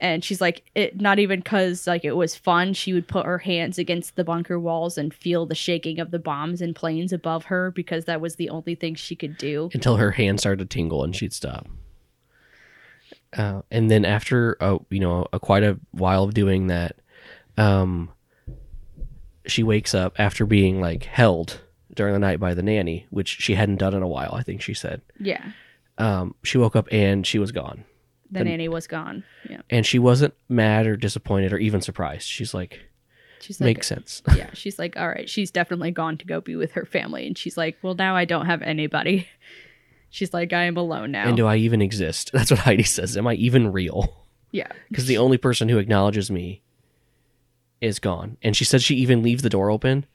[0.00, 3.38] and she's like it not even because like it was fun she would put her
[3.38, 7.44] hands against the bunker walls and feel the shaking of the bombs and planes above
[7.46, 10.76] her because that was the only thing she could do until her hand started to
[10.76, 11.66] tingle and she'd stop.
[13.36, 16.96] Uh, and then after uh, you know a quite a while of doing that,
[17.58, 18.10] um,
[19.46, 21.60] she wakes up after being like held
[21.94, 24.34] during the night by the nanny, which she hadn't done in a while.
[24.34, 25.02] I think she said.
[25.18, 25.52] yeah
[25.98, 27.84] Um, she woke up and she was gone,
[28.30, 32.26] the And- nanny was gone yeah and she wasn't mad or disappointed or even surprised.
[32.28, 32.80] She's like,
[33.40, 34.22] she's like makes sense.
[34.36, 37.26] yeah, she's like, all right, she's definitely gone to go be with her family.
[37.26, 39.28] And she's like, well, now I don't have anybody.
[40.08, 41.26] She's like, I am alone now.
[41.26, 42.30] And do I even exist?
[42.34, 43.16] That's what Heidi says.
[43.18, 44.24] Am I even real?
[44.52, 44.68] yeah.
[44.88, 46.62] because the only person who acknowledges me
[47.80, 48.36] is gone.
[48.42, 50.06] And she said she even leaves the door open,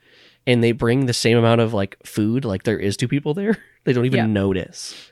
[0.48, 3.58] and they bring the same amount of like food, like there is two people there.
[3.84, 4.26] They don't even Yeah.
[4.28, 5.12] notice.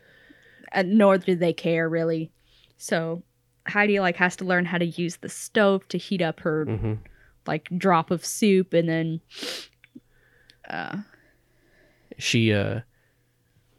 [0.72, 2.32] And nor do they care really.
[2.82, 3.22] So
[3.68, 6.94] Heidi like has to learn how to use the stove to heat up her hmm
[7.48, 9.22] like drop of soup and then
[10.70, 10.98] uh
[12.18, 12.82] She uh,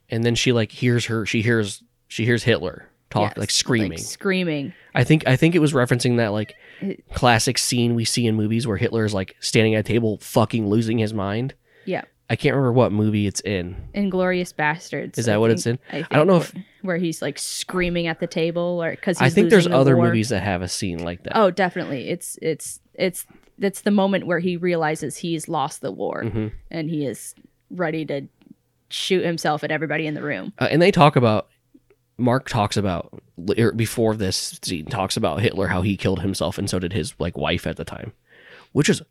[0.09, 1.27] and then she like hears her.
[1.27, 3.99] She hears she hears Hitler talk yes, like screaming.
[3.99, 4.73] screaming.
[4.95, 8.35] I think I think it was referencing that like It- classic scene we see in
[8.37, 11.55] movies where Hitler is like standing at a table, fucking losing his mind.
[11.85, 12.03] Yeah.
[12.29, 13.77] I can't remember what movie it's in.
[13.95, 15.19] Inglourious Basterds.
[15.19, 15.79] Is that I what think- it's in?
[15.93, 19.29] I, I don't know if where he's like screaming at the table or because I
[19.31, 20.07] think there's the other war.
[20.07, 21.37] movies that have a scene like that.
[21.37, 22.09] Oh, definitely.
[22.09, 23.27] It's it's it's
[23.59, 26.53] that's the moment where he realizes he's lost the war Mhm.
[26.71, 27.35] and he is
[27.71, 28.23] ready to
[28.89, 30.53] shoot himself at everybody in the room.
[30.59, 31.49] Uh, and they talk about
[32.19, 33.23] Mark talks about
[33.59, 37.15] er, before this scene talks about Hitler how he killed himself and so did his
[37.19, 38.13] like wife at the time,
[38.73, 39.03] which is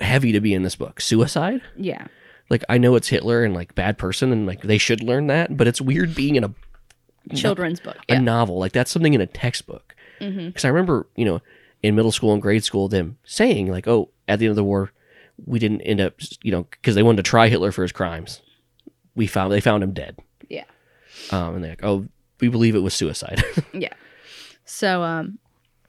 [0.00, 1.00] heavy to be in this book.
[1.00, 1.60] Suicide.
[1.76, 2.06] Yeah.
[2.50, 5.56] Like I know it's Hitler and like bad person and like they should learn that,
[5.56, 6.54] but it's weird being in a
[7.34, 7.96] Children's book.
[8.08, 9.94] a novel like that's something in a textbook.
[10.18, 11.40] Because I remember you know
[11.82, 14.64] in middle school and grade school them saying like oh at the end of the
[14.64, 14.90] war
[15.46, 18.40] we didn't end up you know because they wanted to try Hitler for his crimes.
[19.14, 20.18] We found they found him dead.
[20.48, 20.64] Yeah.
[21.30, 22.06] Um, and they're like, oh,
[22.40, 23.42] we believe it was suicide.
[23.72, 23.92] Yeah.
[24.64, 25.38] So um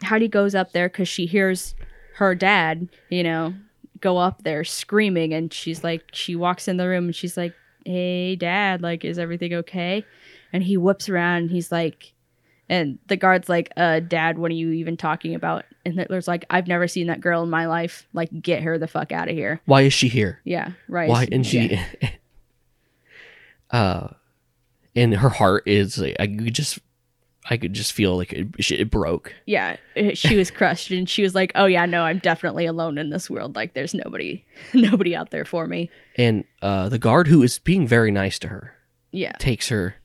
[0.04, 1.76] Heidi goes up there cuz she hears
[2.16, 3.54] her dad, you know,
[4.02, 7.54] go up there screaming and she's like she walks in the room and she's like,
[7.86, 10.06] "Hey dad, like is everything okay?"
[10.54, 12.14] And he whips around and he's like
[12.68, 16.46] and the guard's like, "Uh dad, what are you even talking about?" And Hitler's like,
[16.50, 18.08] "I've never seen that girl in my life.
[18.14, 20.42] Like get her the fuck out of here." Why is she here?
[20.44, 21.10] Yeah, right.
[21.10, 21.28] Why?
[21.32, 21.86] And she, yeah.
[23.72, 24.08] uh,
[24.96, 26.80] and her heart is like, I just,
[27.50, 29.34] I could just feel like it, it broke.
[29.46, 29.78] yeah,
[30.16, 33.30] she was crushed and she was like, "Oh yeah, no, I'm definitely alone in this
[33.30, 33.56] world.
[33.56, 37.88] Like there's nobody nobody out there for me." And uh, the guard who is being
[37.88, 38.74] very nice to her
[39.12, 39.34] Yeah.
[39.34, 39.96] takes her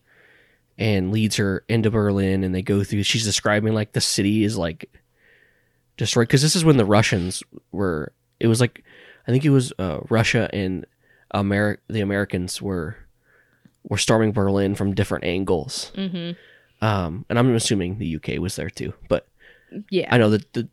[0.79, 3.03] and leads her into Berlin, and they go through.
[3.05, 4.91] She's describing like the city is like
[5.97, 8.13] destroyed because this is when the Russians were.
[8.39, 8.85] It was like
[9.27, 10.87] I think it was uh, Russia and
[11.35, 12.97] Ameri- the Americans were
[13.85, 15.91] were storming Berlin from different angles.
[15.95, 16.33] Mm-hmm.
[16.83, 19.27] Um, and I'm assuming the UK was there too, but
[19.91, 20.09] Yeah.
[20.13, 20.69] I know that the,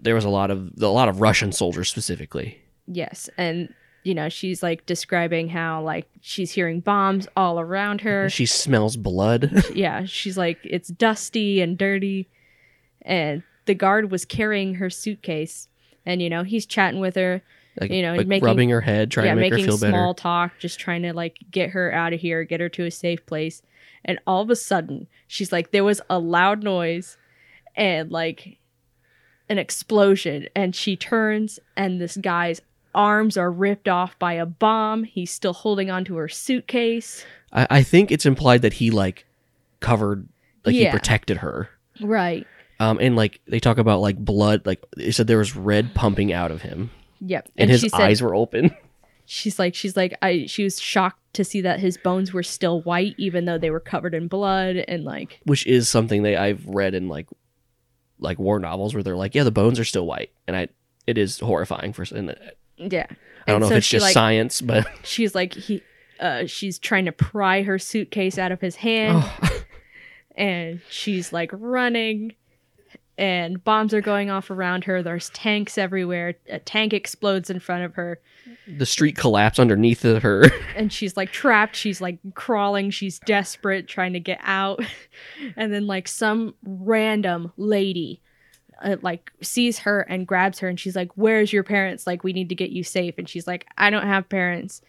[0.00, 2.58] there was a lot of a lot of Russian soldiers specifically.
[2.86, 3.72] Yes, and
[4.04, 8.28] you know she's like describing how like she's hearing bombs all around her.
[8.30, 9.64] She smells blood.
[9.74, 12.28] yeah, she's like it's dusty and dirty,
[13.02, 15.68] and the guard was carrying her suitcase,
[16.06, 17.42] and you know he's chatting with her,
[17.80, 19.78] like, You know, like making- rubbing her head, trying yeah, to make making her feel
[19.78, 19.98] small better.
[20.00, 22.90] Small talk, just trying to like get her out of here, get her to a
[22.90, 23.62] safe place,
[24.04, 27.16] and all of a sudden she's like there was a loud noise,
[27.76, 28.58] and like
[29.48, 32.60] an explosion, and she turns, and this guy's
[32.94, 35.04] arms are ripped off by a bomb.
[35.04, 37.24] He's still holding onto her suitcase.
[37.52, 39.24] I, I think it's implied that he like
[39.80, 40.28] covered,
[40.64, 41.70] like he protected her.
[42.00, 42.46] Right.
[42.80, 46.32] Um, and like they talk about like blood, like they said there was red pumping
[46.32, 47.48] out of him, Yep.
[47.56, 48.74] and, his said, eyes were open.
[49.30, 52.80] she's like she's like I she was shocked to see that his bones were still
[52.80, 56.66] white even though they were covered in blood and like which is something that I've
[56.66, 57.28] read in like
[58.18, 60.68] like war novels where they're like, yeah, the bones are still white, and I
[61.06, 62.04] it is horrifying for.
[62.14, 62.34] And
[62.78, 63.06] yeah.
[63.46, 65.82] I don't And know so if it's just like, science, but she's like he
[66.18, 69.62] uh she's trying to pry her suitcase out of his hand Oh.
[70.36, 72.32] and she's like running
[73.16, 77.84] and bombs are going off around her there's tanks everywhere a tank explodes in front
[77.84, 78.20] of her
[78.66, 80.44] the street collapsed underneath her.
[80.76, 81.76] and she's like trapped.
[81.76, 82.90] She's like crawling.
[82.90, 84.84] She's desperate trying to get out.
[85.56, 88.20] And then like some random lady
[88.82, 92.06] uh, like sees her and grabs her and she's like where's your parents?
[92.06, 93.14] Like we need to get you safe.
[93.18, 94.80] And she's like i don't have parents.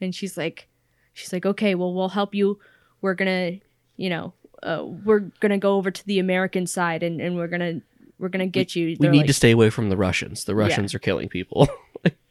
[0.00, 0.68] And she's like
[1.12, 2.58] she's like okay well we'll help you.
[3.00, 3.58] We're gonna
[3.96, 7.80] you know uh, we're gonna go over to the american side and, and we're gonna
[8.18, 8.86] we're gonna get you.
[8.86, 10.44] we They're need like- to stay away from the Russians.
[10.44, 11.68] The Russians are killing people.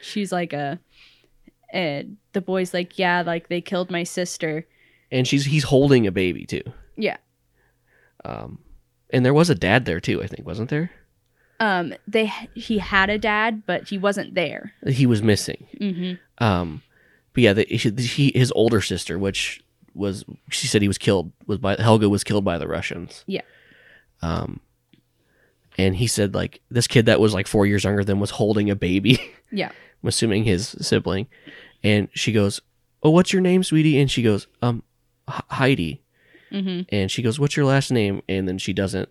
[0.00, 0.78] she's like a
[1.72, 4.66] and the boy's like yeah like they killed my sister
[5.10, 6.62] and she's he's holding a baby too.
[6.96, 7.16] yeah
[8.24, 8.58] Um,
[9.10, 10.22] and there was a dad there too.
[10.22, 10.90] I think wasn't there?
[11.60, 15.66] um they he had a dad but he wasn't there He was missing.
[15.80, 16.44] mm-hmm.
[16.44, 16.82] Um,
[17.32, 19.62] but yeah, the, he his older sister, which
[19.94, 23.24] was she said he was killed was by Helga was killed by the Russians.
[23.26, 23.42] Yeah.
[24.22, 24.60] Um,
[25.78, 28.68] and he said like this kid that was like four years younger than was holding
[28.68, 29.18] a baby.
[29.52, 29.70] yeah
[30.02, 31.26] I'm assuming his sibling,
[31.82, 32.60] and she goes,
[33.02, 34.82] "Oh, what's your name, sweetie?" And she goes, "Um,
[35.28, 36.02] H- Heidi."
[36.52, 36.82] mm-hmm.
[36.90, 39.08] And she goes, "What's your last name?" And then she doesn't.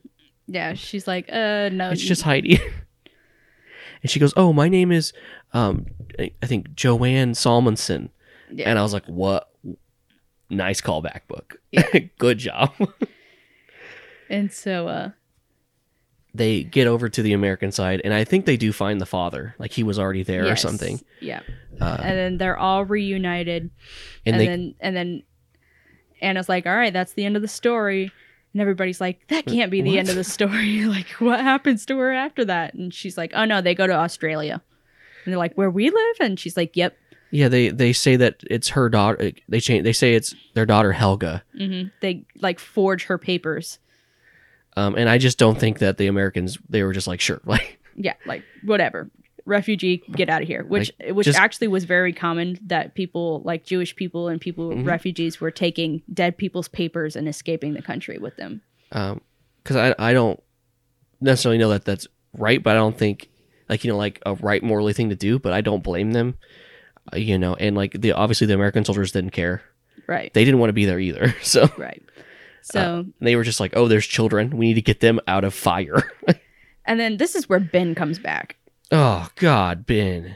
[0.48, 2.60] yeah she's like uh no It's just Heidi.
[4.02, 5.12] and she goes, "Oh, my name is,
[5.54, 5.88] um,
[6.20, 8.10] I think Joanne Salmonson."
[8.52, 8.70] Yeah.
[8.70, 9.50] And I was like, "What?
[10.50, 11.58] Nice callback, book.
[12.18, 12.72] Good job."
[14.30, 15.10] and so uh
[16.38, 19.56] they get over to the American side, and I think they do find the father,
[19.60, 21.02] like he was already there or something.
[21.20, 21.42] yeah
[21.82, 23.70] Uh, and then they're all reunited
[24.26, 25.24] and and, they then and then
[26.22, 28.12] anna's like all right that's the end of the story
[28.54, 30.00] and everybody's like that can't be the What?
[30.00, 33.46] end of the story like what happens to her after that and she's like oh
[33.46, 34.60] no they go to australia
[35.24, 36.98] and they're like where we live and she's like yep
[37.30, 39.32] yeah they they say that it's her daughter.
[39.50, 39.84] They change.
[39.84, 41.44] They say it's their daughter Helga.
[41.56, 43.78] hmm they like forge her papers
[44.78, 47.80] Um, and I just don't think that the Americans they were just like sure, like
[47.96, 49.10] yeah like whatever
[49.46, 53.64] refugee get out of here which which just- actually was very common that people like
[53.66, 54.86] jewish people and people Mhm.
[54.86, 58.62] refugees were taking dead people's papers and escaping the country with them
[58.92, 59.22] um,
[59.64, 60.40] because I I don't
[61.22, 63.30] necessarily know that that's right, but I don't think
[63.70, 65.40] like you know like a right morally thing to do.
[65.40, 66.36] But I don't blame them,
[67.12, 67.56] uh, you know.
[67.56, 69.62] And like the obviously the American soldiers didn't care.
[70.08, 71.36] right They didn't want to be there either.
[71.42, 72.02] So right
[72.62, 74.58] Uh, so they were just like, oh, there's children.
[74.58, 76.12] We need to get them out of fire.
[76.86, 78.58] and then this is where ben comes back
[78.92, 80.36] oh God, Ben.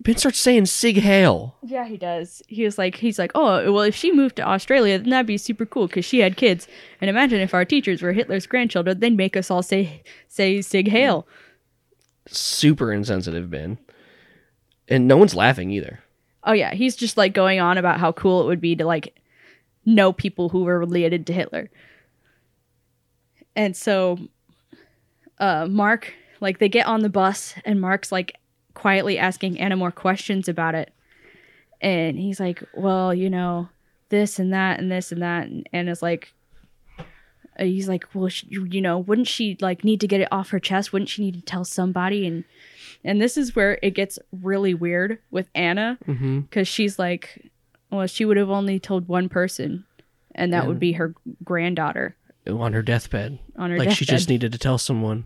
[0.00, 1.56] Ben starts saying Sieg Heil.
[1.62, 2.42] Yeah, he does.
[2.48, 5.38] He was like, he's like, oh, well, if she moved to Australia, then that'd be
[5.38, 6.66] super cool because she had kids.
[7.00, 10.90] And imagine if our teachers were Hitler's grandchildren, they'd make us all say say Sieg
[10.90, 11.26] Heil.
[12.26, 13.78] Super insensitive, Ben.
[14.88, 16.00] And no one's laughing either.
[16.44, 19.14] Oh yeah, he's just like going on about how cool it would be to like
[19.84, 21.70] know people who were related to Hitler.
[23.54, 24.18] And so,
[25.38, 28.36] uh, Mark, like, they get on the bus, and Mark's like
[28.74, 30.92] quietly asking Anna more questions about it.
[31.80, 33.68] And he's like, well, you know,
[34.08, 35.46] this and that and this and that.
[35.48, 36.32] And Anna's like,
[36.98, 40.50] uh, he's like, well, sh- you know, wouldn't she like need to get it off
[40.50, 40.92] her chest?
[40.92, 42.26] Wouldn't she need to tell somebody?
[42.26, 42.44] And
[43.04, 46.40] and this is where it gets really weird with Anna Mm-hmm.
[46.40, 47.50] because she's like,
[47.92, 49.84] well, she would have only told one person,
[50.34, 51.14] and that would be her
[51.44, 52.16] granddaughter.
[52.48, 53.38] on her deathbed.
[53.56, 55.24] On her like she just needed to tell someone,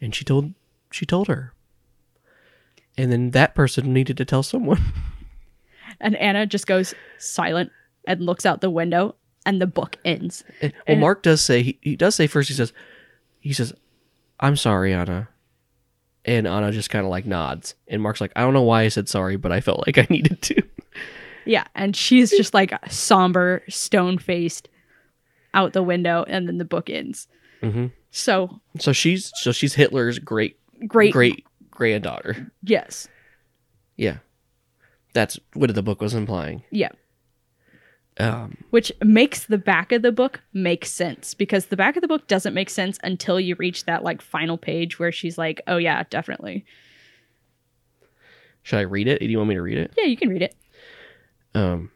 [0.00, 0.54] and she told
[0.90, 1.52] she told her,
[2.96, 4.80] and then that person needed to tell someone.
[6.02, 7.72] And Anna just goes silent
[8.06, 10.42] and looks out the window, and the book ends.
[10.62, 12.48] And, well, And- Mark does say he, he does say first.
[12.48, 12.72] He says,
[13.40, 13.74] he says,
[14.38, 15.28] "I'm sorry, Anna,"
[16.24, 17.74] and Anna just kind of like nods.
[17.86, 20.06] And Mark's like, "I don't know why I said sorry, but I felt like I
[20.10, 20.62] needed to."
[21.44, 24.68] Yeah, and she's just like somber, stone faced
[25.54, 27.26] out the window, and then the book ends.
[27.62, 27.92] Mhm.
[28.10, 32.50] So So she's so she's Hitler's great great, great granddaughter.
[32.62, 33.08] Yes,
[33.96, 34.18] Yeah,
[35.12, 36.62] that's what the book was implying.
[36.70, 36.90] yeah.
[38.18, 42.08] Um, Which makes the back of the book make sense because the back of the
[42.08, 45.78] book doesn't make sense until you reach that like final page where she's like, "Oh
[45.78, 46.64] yeah, definitely."
[48.62, 49.20] should I read it?
[49.20, 49.92] Do you want me to read it?
[49.96, 50.54] Yeah, you can read it.
[51.54, 51.90] Um,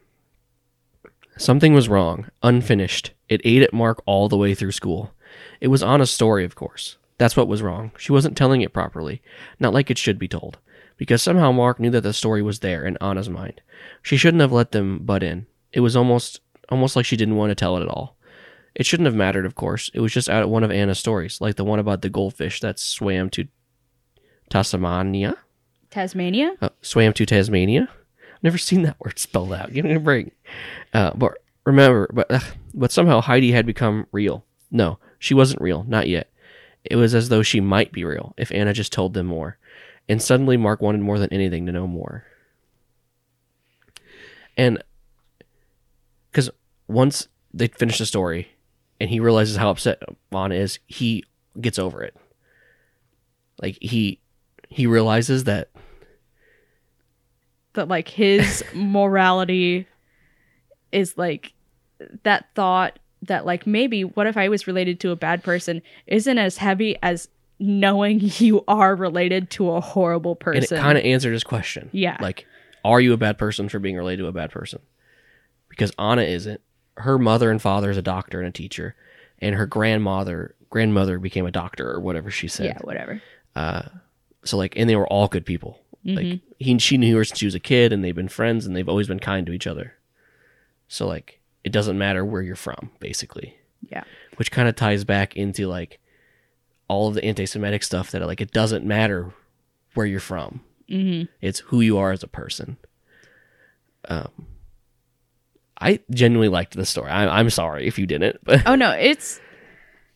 [1.36, 3.12] something was wrong, unfinished.
[3.28, 5.12] It ate at Mark all the way through school.
[5.60, 6.96] It was Anna's story, of course.
[7.18, 7.92] That's what was wrong.
[7.98, 9.22] She wasn't telling it properly,
[9.60, 10.58] not like it should be told,
[10.96, 13.60] because somehow Mark knew that the story was there in Anna's mind.
[14.02, 15.46] She shouldn't have let them butt in.
[15.72, 18.16] It was almost almost like she didn't want to tell it at all.
[18.74, 19.90] It shouldn't have mattered, of course.
[19.94, 22.60] It was just out of one of Anna's stories, like the one about the goldfish
[22.60, 23.46] that swam to
[24.50, 25.36] Tasmania.
[25.90, 26.54] Tasmania.
[26.60, 27.88] Uh, swam to Tasmania.
[28.44, 29.72] Never seen that word spelled out.
[29.72, 30.32] Give me a break.
[30.92, 32.40] Uh, but remember, but uh,
[32.74, 34.44] but somehow Heidi had become real.
[34.70, 36.30] No, she wasn't real, not yet.
[36.84, 39.58] It was as though she might be real if Anna just told them more.
[40.08, 42.24] And suddenly, Mark wanted more than anything to know more.
[44.56, 44.82] And
[46.30, 46.50] because
[46.86, 48.48] once they finish the story,
[49.00, 51.24] and he realizes how upset Anna is, he
[51.58, 52.14] gets over it.
[53.62, 54.20] Like he
[54.68, 55.70] he realizes that
[57.74, 59.86] that like his morality
[60.92, 61.52] is like
[62.22, 66.38] that thought that like maybe what if I was related to a bad person isn't
[66.38, 70.62] as heavy as knowing you are related to a horrible person.
[70.62, 71.88] And it kind of answered his question.
[71.92, 72.16] Yeah.
[72.20, 72.46] Like,
[72.84, 74.80] are you a bad person for being related to a bad person?
[75.68, 76.60] Because Anna isn't.
[76.96, 78.94] Her mother and father is a doctor and a teacher,
[79.40, 82.66] and her grandmother grandmother became a doctor or whatever she said.
[82.66, 83.20] yeah, whatever.
[83.56, 83.82] Uh,
[84.44, 85.80] so like, and they were all good people.
[86.04, 86.46] Like Mm-hmm.
[86.58, 88.88] he, she knew her since she was a kid, and they've been friends, and they've
[88.88, 89.94] always been kind to each other.
[90.88, 93.56] So like, it doesn't matter where you're from, basically.
[93.88, 94.04] Yeah.
[94.36, 95.98] Which kind of ties back into like
[96.88, 99.32] all of the anti-Semitic stuff that like it doesn't matter
[99.94, 100.60] where you're from.
[100.90, 101.24] Mm-hmm.
[101.40, 102.76] It's who you are as a person.
[104.06, 104.28] Um,
[105.80, 107.10] I genuinely liked the story.
[107.10, 109.40] I, I'm sorry if you didn't, but Oh no, it's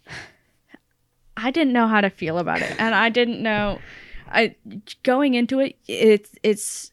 [1.36, 2.74] I didn't know how to feel about it.
[2.78, 3.78] And I didn't know
[4.31, 4.55] I
[5.03, 6.93] going into it it's it's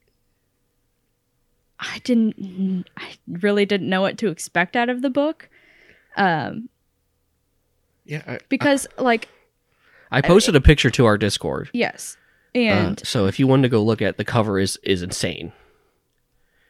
[1.80, 5.50] I didn't I really didn't know what to expect out of the book.
[6.16, 6.70] Um
[8.06, 9.28] yeah, I, because like
[10.12, 11.70] I posted a picture to our Discord.
[11.74, 12.18] yes.
[12.56, 15.52] Uh, And so if you wanted to go look at the cover is is insane.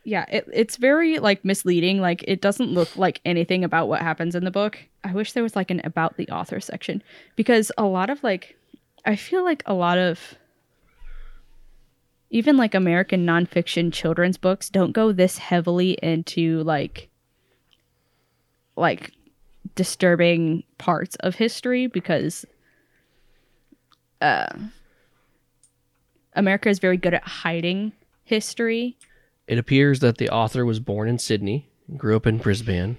[0.03, 1.99] yeah, it, it's very like misleading.
[2.01, 4.79] Like it doesn't look like anything about what happens in the book.
[5.03, 7.03] I wish there was like an about the author section
[7.35, 8.57] because a lot of like
[9.05, 10.35] I feel like a lot of
[12.35, 17.07] even like American nonfiction children's books don't go this heavily into like
[18.75, 19.13] like
[19.75, 22.45] disturbing parts of history because
[24.19, 24.53] uh
[26.33, 27.93] America is very good at hiding
[28.25, 28.97] history
[29.47, 32.97] It appears that the author was born in Sydney, grew up in Brisbane.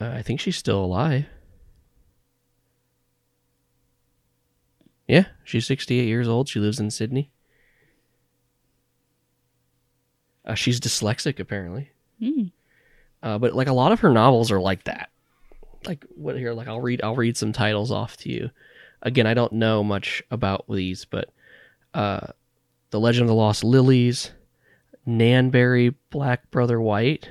[0.00, 1.26] Uh, I think she's still alive.
[5.08, 6.48] Yeah, she's 68 years old.
[6.48, 7.30] She lives in Sydney.
[10.44, 11.90] Uh, she's dyslexic, apparently.
[13.22, 15.10] Uh, but like a lot of her novels are like that.
[15.86, 16.52] Like what here?
[16.52, 17.00] Like I'll read.
[17.02, 18.50] I'll read some titles off to you.
[19.02, 21.30] Again, I don't know much about these, but
[21.94, 22.28] uh,
[22.90, 24.32] the Legend of the Lost Lilies,
[25.06, 27.28] Nanberry, Black Brother White,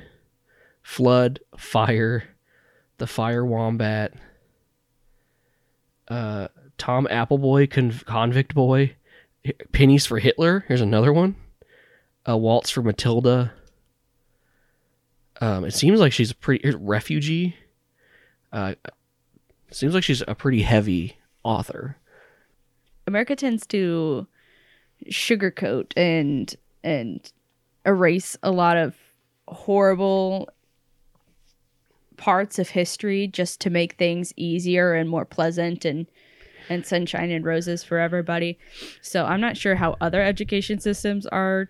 [0.82, 2.24] Flood, Fire,
[2.98, 4.14] The Fire Wombat,
[6.08, 6.48] uh,
[6.78, 8.96] Tom Appleby, Con- Convict Boy,
[9.72, 10.66] Pennies for Hitler.
[10.68, 11.36] Here's another one.
[12.26, 13.54] A Waltz for Matilda.
[15.40, 17.56] Um, it seems like she's a pretty here's refugee.
[18.52, 18.76] Uh,
[19.72, 21.98] seems like she's a pretty heavy author.
[23.06, 24.28] America tends to
[25.10, 27.32] sugarcoat and and
[27.86, 28.96] erase a lot of
[29.48, 30.50] horrible
[32.18, 36.08] parts of history just to make things easier and more pleasant and
[36.70, 38.58] and sunshine and roses for everybody.
[39.02, 41.70] So I'm not sure how other education systems are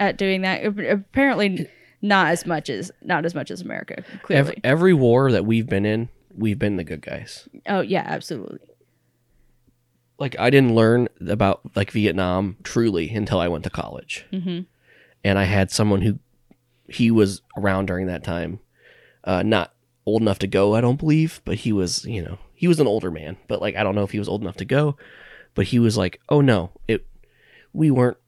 [0.00, 0.64] at doing that.
[0.64, 1.68] Apparently
[2.00, 4.02] not as much as not as much as America.
[4.22, 4.58] Clearly.
[4.64, 7.48] every war that we've been in, we've been the good guys.
[7.68, 8.58] oh yeah, absolutely.
[10.18, 14.66] Like I didn't learn about like Vietnam truly until I went to college, Mhm.
[15.24, 16.18] and I had someone who
[16.88, 18.60] he was around during that time,
[19.24, 19.72] uh, not
[20.04, 22.86] old enough to go, I don't believe, but he was, you know, he was an
[22.86, 24.96] older man, but like I don't know if he was old enough to go,
[25.54, 27.04] but he was like, oh no, it,
[27.72, 28.18] we weren't.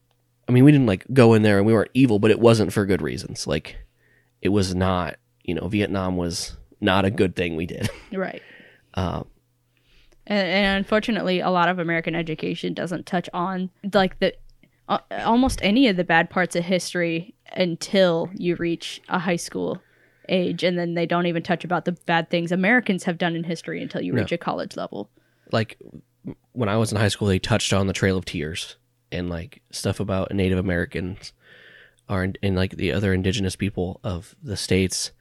[0.49, 2.72] I mean, we didn't like go in there and we weren't evil, but it wasn't
[2.72, 3.47] for good reasons.
[3.47, 3.76] Like,
[4.43, 7.89] it was not, you know, Vietnam was not a good thing we did.
[8.12, 8.43] Right.
[8.95, 9.26] Um,
[10.26, 14.35] And, and unfortunately, a lot of American education doesn't touch on like the
[14.89, 19.80] uh, almost any of the bad parts of history until you reach a high school
[20.29, 23.45] age, and then they don't even touch about the bad things Americans have done in
[23.45, 24.22] history until you No.
[24.22, 25.11] reach a college level.
[25.53, 25.79] like
[26.53, 28.77] when I was in high school, they touched on the Trail of Tears
[29.12, 31.33] and like stuff about Native Americans
[32.09, 35.12] or and like the other indigenous people of the states,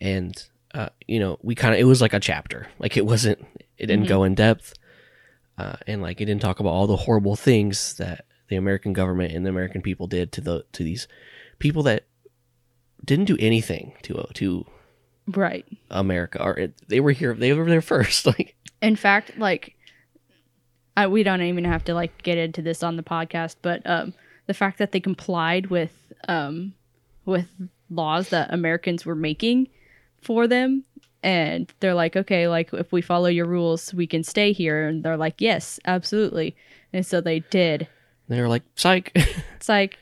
[0.00, 0.44] and
[0.74, 3.38] uh, you know we kind of it was like a chapter, like it wasn't
[3.78, 4.74] it didn't go in depth,
[5.58, 9.32] uh, and like it didn't talk about all the horrible things that the American government
[9.32, 11.06] and the American people did to the to these
[11.58, 12.04] people that
[13.04, 14.66] didn't do anything to uh, to
[15.26, 15.64] Right.
[15.90, 19.76] America or it, they were here they were there first like In fact, like,
[20.96, 24.12] I, we don't even have to like get into this on the podcast, but um,
[24.46, 25.92] the fact that they complied with
[26.28, 26.74] um,
[27.24, 27.46] with
[27.90, 29.68] laws that Americans were making
[30.22, 30.84] for them,
[31.22, 35.04] and they're like, okay, like if we follow your rules, we can stay here, and
[35.04, 36.56] they're like, yes, absolutely,
[36.92, 37.86] and so they did.
[38.28, 39.16] they were like psych.
[39.60, 39.98] psych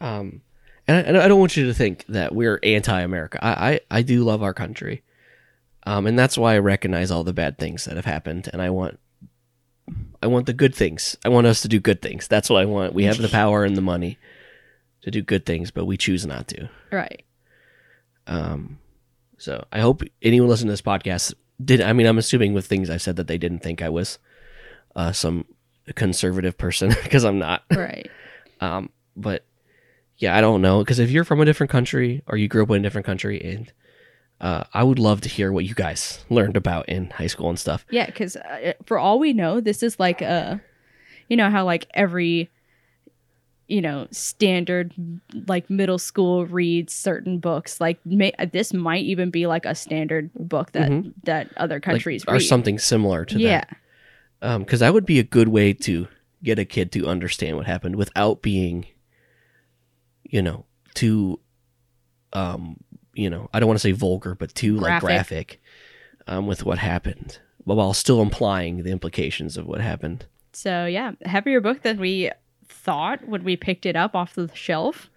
[0.00, 0.42] Um,
[0.88, 3.38] and I, I don't want you to think that we're anti-America.
[3.44, 5.02] I, I, I do love our country,
[5.86, 8.70] um, and that's why I recognize all the bad things that have happened, and I
[8.70, 8.98] want,
[10.22, 11.16] I want the good things.
[11.24, 12.26] I want us to do good things.
[12.28, 12.94] That's what I want.
[12.94, 14.18] We have the power and the money
[15.02, 16.68] to do good things, but we choose not to.
[16.90, 17.22] right,
[18.26, 18.78] Um,
[19.38, 21.34] so I hope anyone listening to this podcast
[21.64, 21.80] did.
[21.80, 24.18] I mean, I'm assuming with things I said that they didn't think I was
[24.96, 25.44] uh, some
[25.94, 27.62] conservative person because I'm not.
[27.70, 28.10] right,
[28.60, 29.44] Um, but
[30.18, 32.70] yeah, I don't know because if you're from a different country or you grew up
[32.70, 33.72] in a different country, and
[34.40, 37.58] uh, I would love to hear what you guys learned about in high school and
[37.58, 37.84] stuff.
[37.90, 40.60] yeah, because uh, for all we know, this is like a,
[41.28, 42.50] you know how like every
[43.66, 44.94] you know standard
[45.46, 50.30] like middle school reads certain books like may, this might even be like a standard
[50.34, 51.12] book that Mhm.
[51.24, 53.40] that other Like, countries or something similar to that.
[53.42, 53.64] yeah
[54.40, 54.58] that.
[54.60, 56.08] because that would be a good way to
[56.42, 58.86] get a kid to understand what happened without being,
[60.28, 60.64] you know,
[60.94, 61.40] too,
[62.32, 62.76] um,
[63.14, 65.06] you know, I don't want to say vulgar, but too like Graphic.
[65.06, 65.60] graphic,
[66.26, 70.26] um, with what happened, but while still implying the implications of what happened.
[70.52, 72.30] so yeah heavier book than we
[72.66, 75.10] thought when we picked it up off the shelf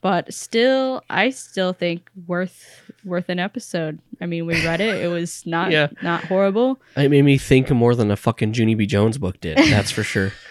[0.00, 5.08] but still i still think worth worth an episode i mean we read it it
[5.08, 5.88] was not Yeah.
[6.02, 8.86] not horrible It made me think more than a fucking Junie B.
[8.86, 9.58] Jones book did.
[9.58, 10.32] That's for sure.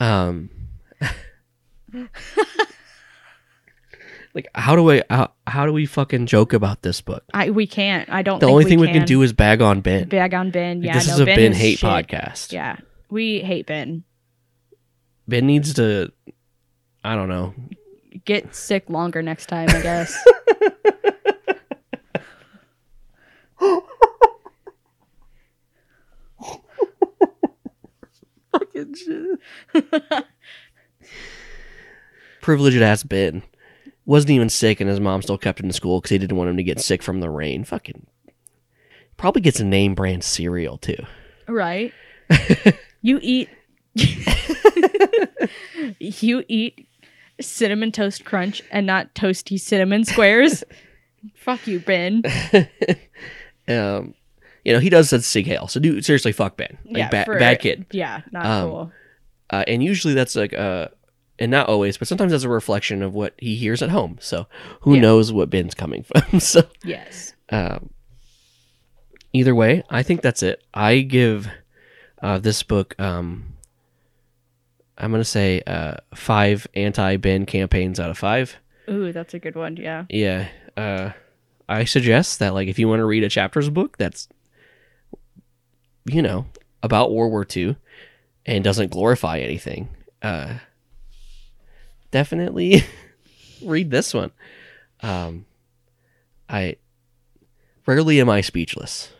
[0.00, 0.50] Um,
[4.34, 7.24] like, how do I how, how do we fucking joke about this book?
[7.34, 8.98] i we can't i don't The only thing we can.
[8.98, 10.08] can do is bag on Ben.
[10.08, 10.78] bag on Ben.
[10.80, 11.88] Like, Yeah, this no, is a Ben, Ben hate shit.
[11.88, 12.52] podcast.
[12.52, 12.76] Yeah,
[13.10, 14.04] we hate Ben.
[15.28, 16.10] Ben needs to,
[17.04, 17.54] I don't know.
[18.24, 20.16] Get sick longer next time, I guess.
[28.52, 29.84] Fucking shit.
[32.40, 33.42] Privileged ass Ben
[34.04, 36.50] wasn't even sick, and his mom still kept him in school because he didn't want
[36.50, 37.64] him to get sick from the rain.
[37.64, 38.06] Fucking
[39.16, 41.04] probably gets a name brand cereal too.
[41.48, 41.92] right?
[43.02, 43.48] you eat.
[45.98, 46.88] you eat
[47.40, 50.64] cinnamon toast crunch and not toasty cinnamon squares.
[51.36, 52.22] Fuck you, Ben.
[53.68, 54.14] Um,
[54.64, 56.78] you know he does said sieg heil, so do seriously fuck Ben.
[56.84, 57.86] Like yeah, ba- for- bad kid.
[57.92, 58.92] Yeah, not Um, cool.
[59.50, 60.88] uh, and usually that's like uh
[61.42, 64.46] and not always but sometimes as a reflection of what he hears at home so
[64.82, 65.00] who Yeah.
[65.00, 67.34] knows what ben's coming from so Yes.
[67.50, 67.90] um
[69.32, 71.48] either way i think that's it i give
[72.22, 73.54] uh this book um
[74.98, 78.56] i'm gonna say uh five anti-ben campaigns out of five
[78.90, 79.76] Ooh, that's a good one.
[79.76, 80.04] Yeah.
[80.10, 81.10] yeah uh
[81.68, 84.28] i suggest that like if you want to read a chapters book that's
[86.04, 86.46] you know
[86.82, 87.76] about world war ii
[88.46, 89.88] and doesn't glorify anything
[90.22, 90.54] uh
[92.12, 92.84] definitely
[93.64, 94.30] read this one
[95.00, 95.44] um
[96.48, 96.76] i
[97.86, 99.10] rarely am i speechless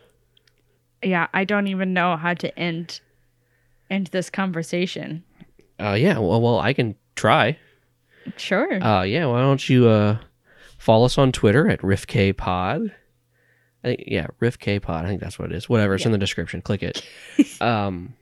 [1.03, 3.01] Yeah, I don't even know how to end
[3.89, 5.23] end this conversation.
[5.79, 7.57] uh yeah well, well i can try
[8.37, 8.81] Sure.
[8.81, 10.17] uh yeah why don't you uh
[10.77, 12.91] Follow us on Twitter at RiffKPod.
[13.85, 14.89] I think, yeah, RiffKPod.
[14.89, 15.69] I think that's what it is.
[15.69, 15.95] Whatever.
[15.95, 16.61] It's in the description.
[16.61, 17.01] Click it.
[17.61, 18.15] um,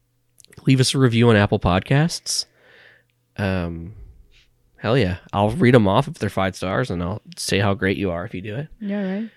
[0.66, 2.44] leave us a review on Apple Podcasts.
[3.38, 3.94] Um,
[4.82, 5.18] hell yeah.
[5.32, 8.24] I'll read them off if they're five stars and I'll say how great you are
[8.24, 8.68] if you do it.
[8.80, 9.30] Yeah, right.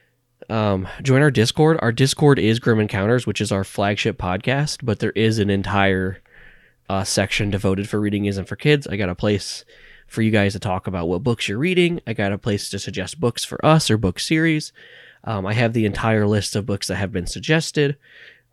[0.49, 1.77] Um, join our Discord.
[1.83, 6.19] Our Discord is Grim Encounters, which is our flagship podcast, but there is an entire
[6.89, 8.87] uh, section devoted for reading isn't for kids.
[8.87, 9.63] I got a place
[10.07, 12.01] for you guys to talk about what books you're reading.
[12.07, 14.73] I got a place to suggest books for us or book series.
[15.25, 17.97] Um, I have the entire list of books that have been suggested.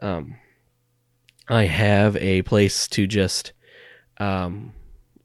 [0.01, 0.37] Um,
[1.49, 3.53] I have a place to just,
[4.19, 4.75] um,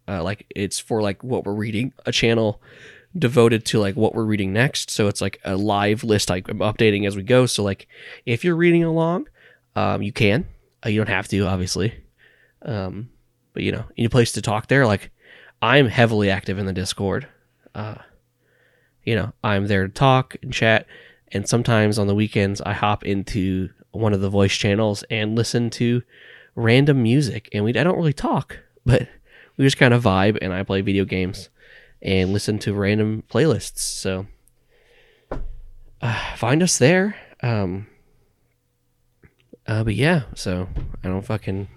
[0.07, 1.93] uh, like it's for like what we're reading.
[2.05, 2.61] A channel
[3.17, 4.89] devoted to like what we're reading next.
[4.89, 7.45] So it's like a live list I'm updating as we go.
[7.45, 7.87] So like
[8.25, 9.27] if you're reading along,
[9.75, 10.45] um, you can.
[10.85, 11.93] Uh, you don't have to, obviously.
[12.61, 13.09] Um,
[13.53, 14.85] but you know, any place to talk there.
[14.85, 15.11] Like
[15.61, 17.27] I'm heavily active in the Discord.
[17.73, 17.95] Uh,
[19.03, 20.85] you know, I'm there to talk and chat.
[21.31, 25.69] And sometimes on the weekends, I hop into one of the voice channels and listen
[25.71, 26.03] to
[26.55, 27.49] random music.
[27.53, 29.07] And we I don't really talk, but
[29.57, 30.37] we just kind of vibe.
[30.41, 31.49] And I play video games
[32.01, 33.79] and listen to random playlists.
[33.79, 34.27] So
[36.01, 37.15] uh, find us there.
[37.41, 37.87] Um,
[39.65, 40.69] uh, but yeah, so
[41.03, 41.67] I don't fucking.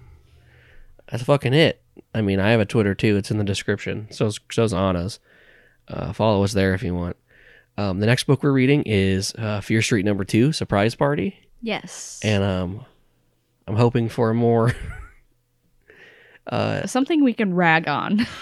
[1.10, 1.82] That's fucking it.
[2.14, 3.16] I mean, I have a Twitter too.
[3.16, 4.06] It's in the description.
[4.10, 5.18] So so's Anna's.
[5.88, 7.16] Uh, follow us there if you want.
[7.76, 12.20] Um, the next book we're reading is uh, Fear Street Number Two: Surprise Party, Yes.
[12.22, 12.84] and um,
[13.66, 14.72] I'm hoping for a more
[16.86, 18.26] something we can rag on.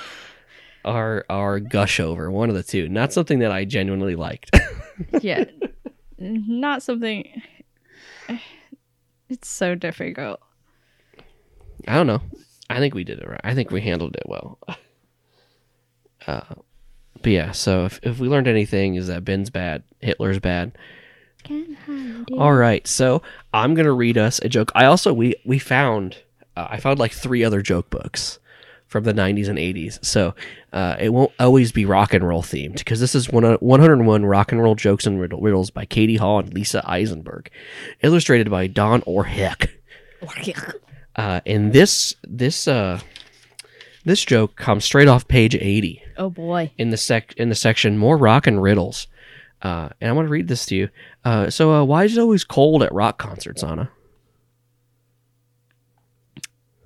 [0.85, 2.89] our our gush over one of the two.
[2.89, 4.51] Not something that I genuinely liked.
[5.21, 5.45] yeah.
[6.19, 7.43] Not something.
[9.31, 10.41] It's so difficult.
[11.87, 12.23] I don't know.
[12.71, 13.43] I think we did it right.
[13.45, 14.59] I think we handled it well.
[16.27, 16.43] Uh,
[17.23, 20.77] but yeah, so if, if we learned anything is that Ben's bad, Hitler's bad.
[22.37, 23.23] All right, so
[23.55, 24.71] I'm gonna read us a joke.
[24.75, 26.19] I also we we found
[26.59, 28.39] uh, I found like three other joke books
[28.87, 30.03] from the 90s and 80s.
[30.05, 30.35] So
[30.73, 34.51] uh, it won't always be rock and roll themed because this is one, 101 rock
[34.51, 37.51] and roll jokes and riddle, riddles by Katy Hall and Lisa Eisenberg,
[38.03, 39.69] illustrated by Don Orehek.
[41.17, 42.99] Uh, and this this uh
[44.05, 46.71] this joke comes straight off page 80 Oh boy.
[46.79, 49.07] in the sec in the section more rock and riddles.
[49.61, 50.89] Uh, and I want to read this to you.
[51.25, 53.91] Uh, so uh, why is it always cold at rock concerts, Anna?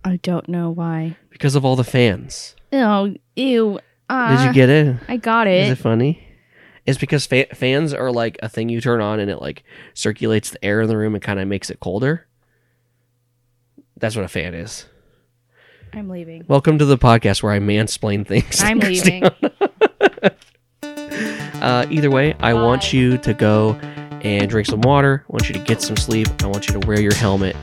[0.04, 1.16] I don't know why.
[1.30, 2.56] Because of all the fans.
[2.72, 3.78] Oh, ew.
[4.08, 4.96] Uh, Did you get it?
[5.08, 5.64] I got it.
[5.64, 5.72] Is it.
[5.72, 6.26] it funny?
[6.84, 9.62] It's because fa- fans are like a thing you turn on and it like
[9.94, 12.26] circulates the air in the room and kind of makes it colder.
[13.96, 14.86] That's what a fan is.
[15.92, 16.44] I'm leaving.
[16.48, 18.60] Welcome to the podcast where I mansplain things.
[18.62, 19.24] I'm leaving.
[21.62, 23.74] Uh, either way, I want you to go
[24.24, 25.24] and drink some water.
[25.28, 26.26] I want you to get some sleep.
[26.42, 27.54] I want you to wear your helmet.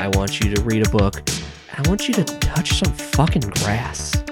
[0.00, 1.28] I want you to read a book.
[1.76, 4.22] I want you to touch some fucking grass.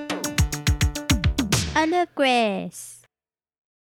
[1.75, 2.98] Love grass.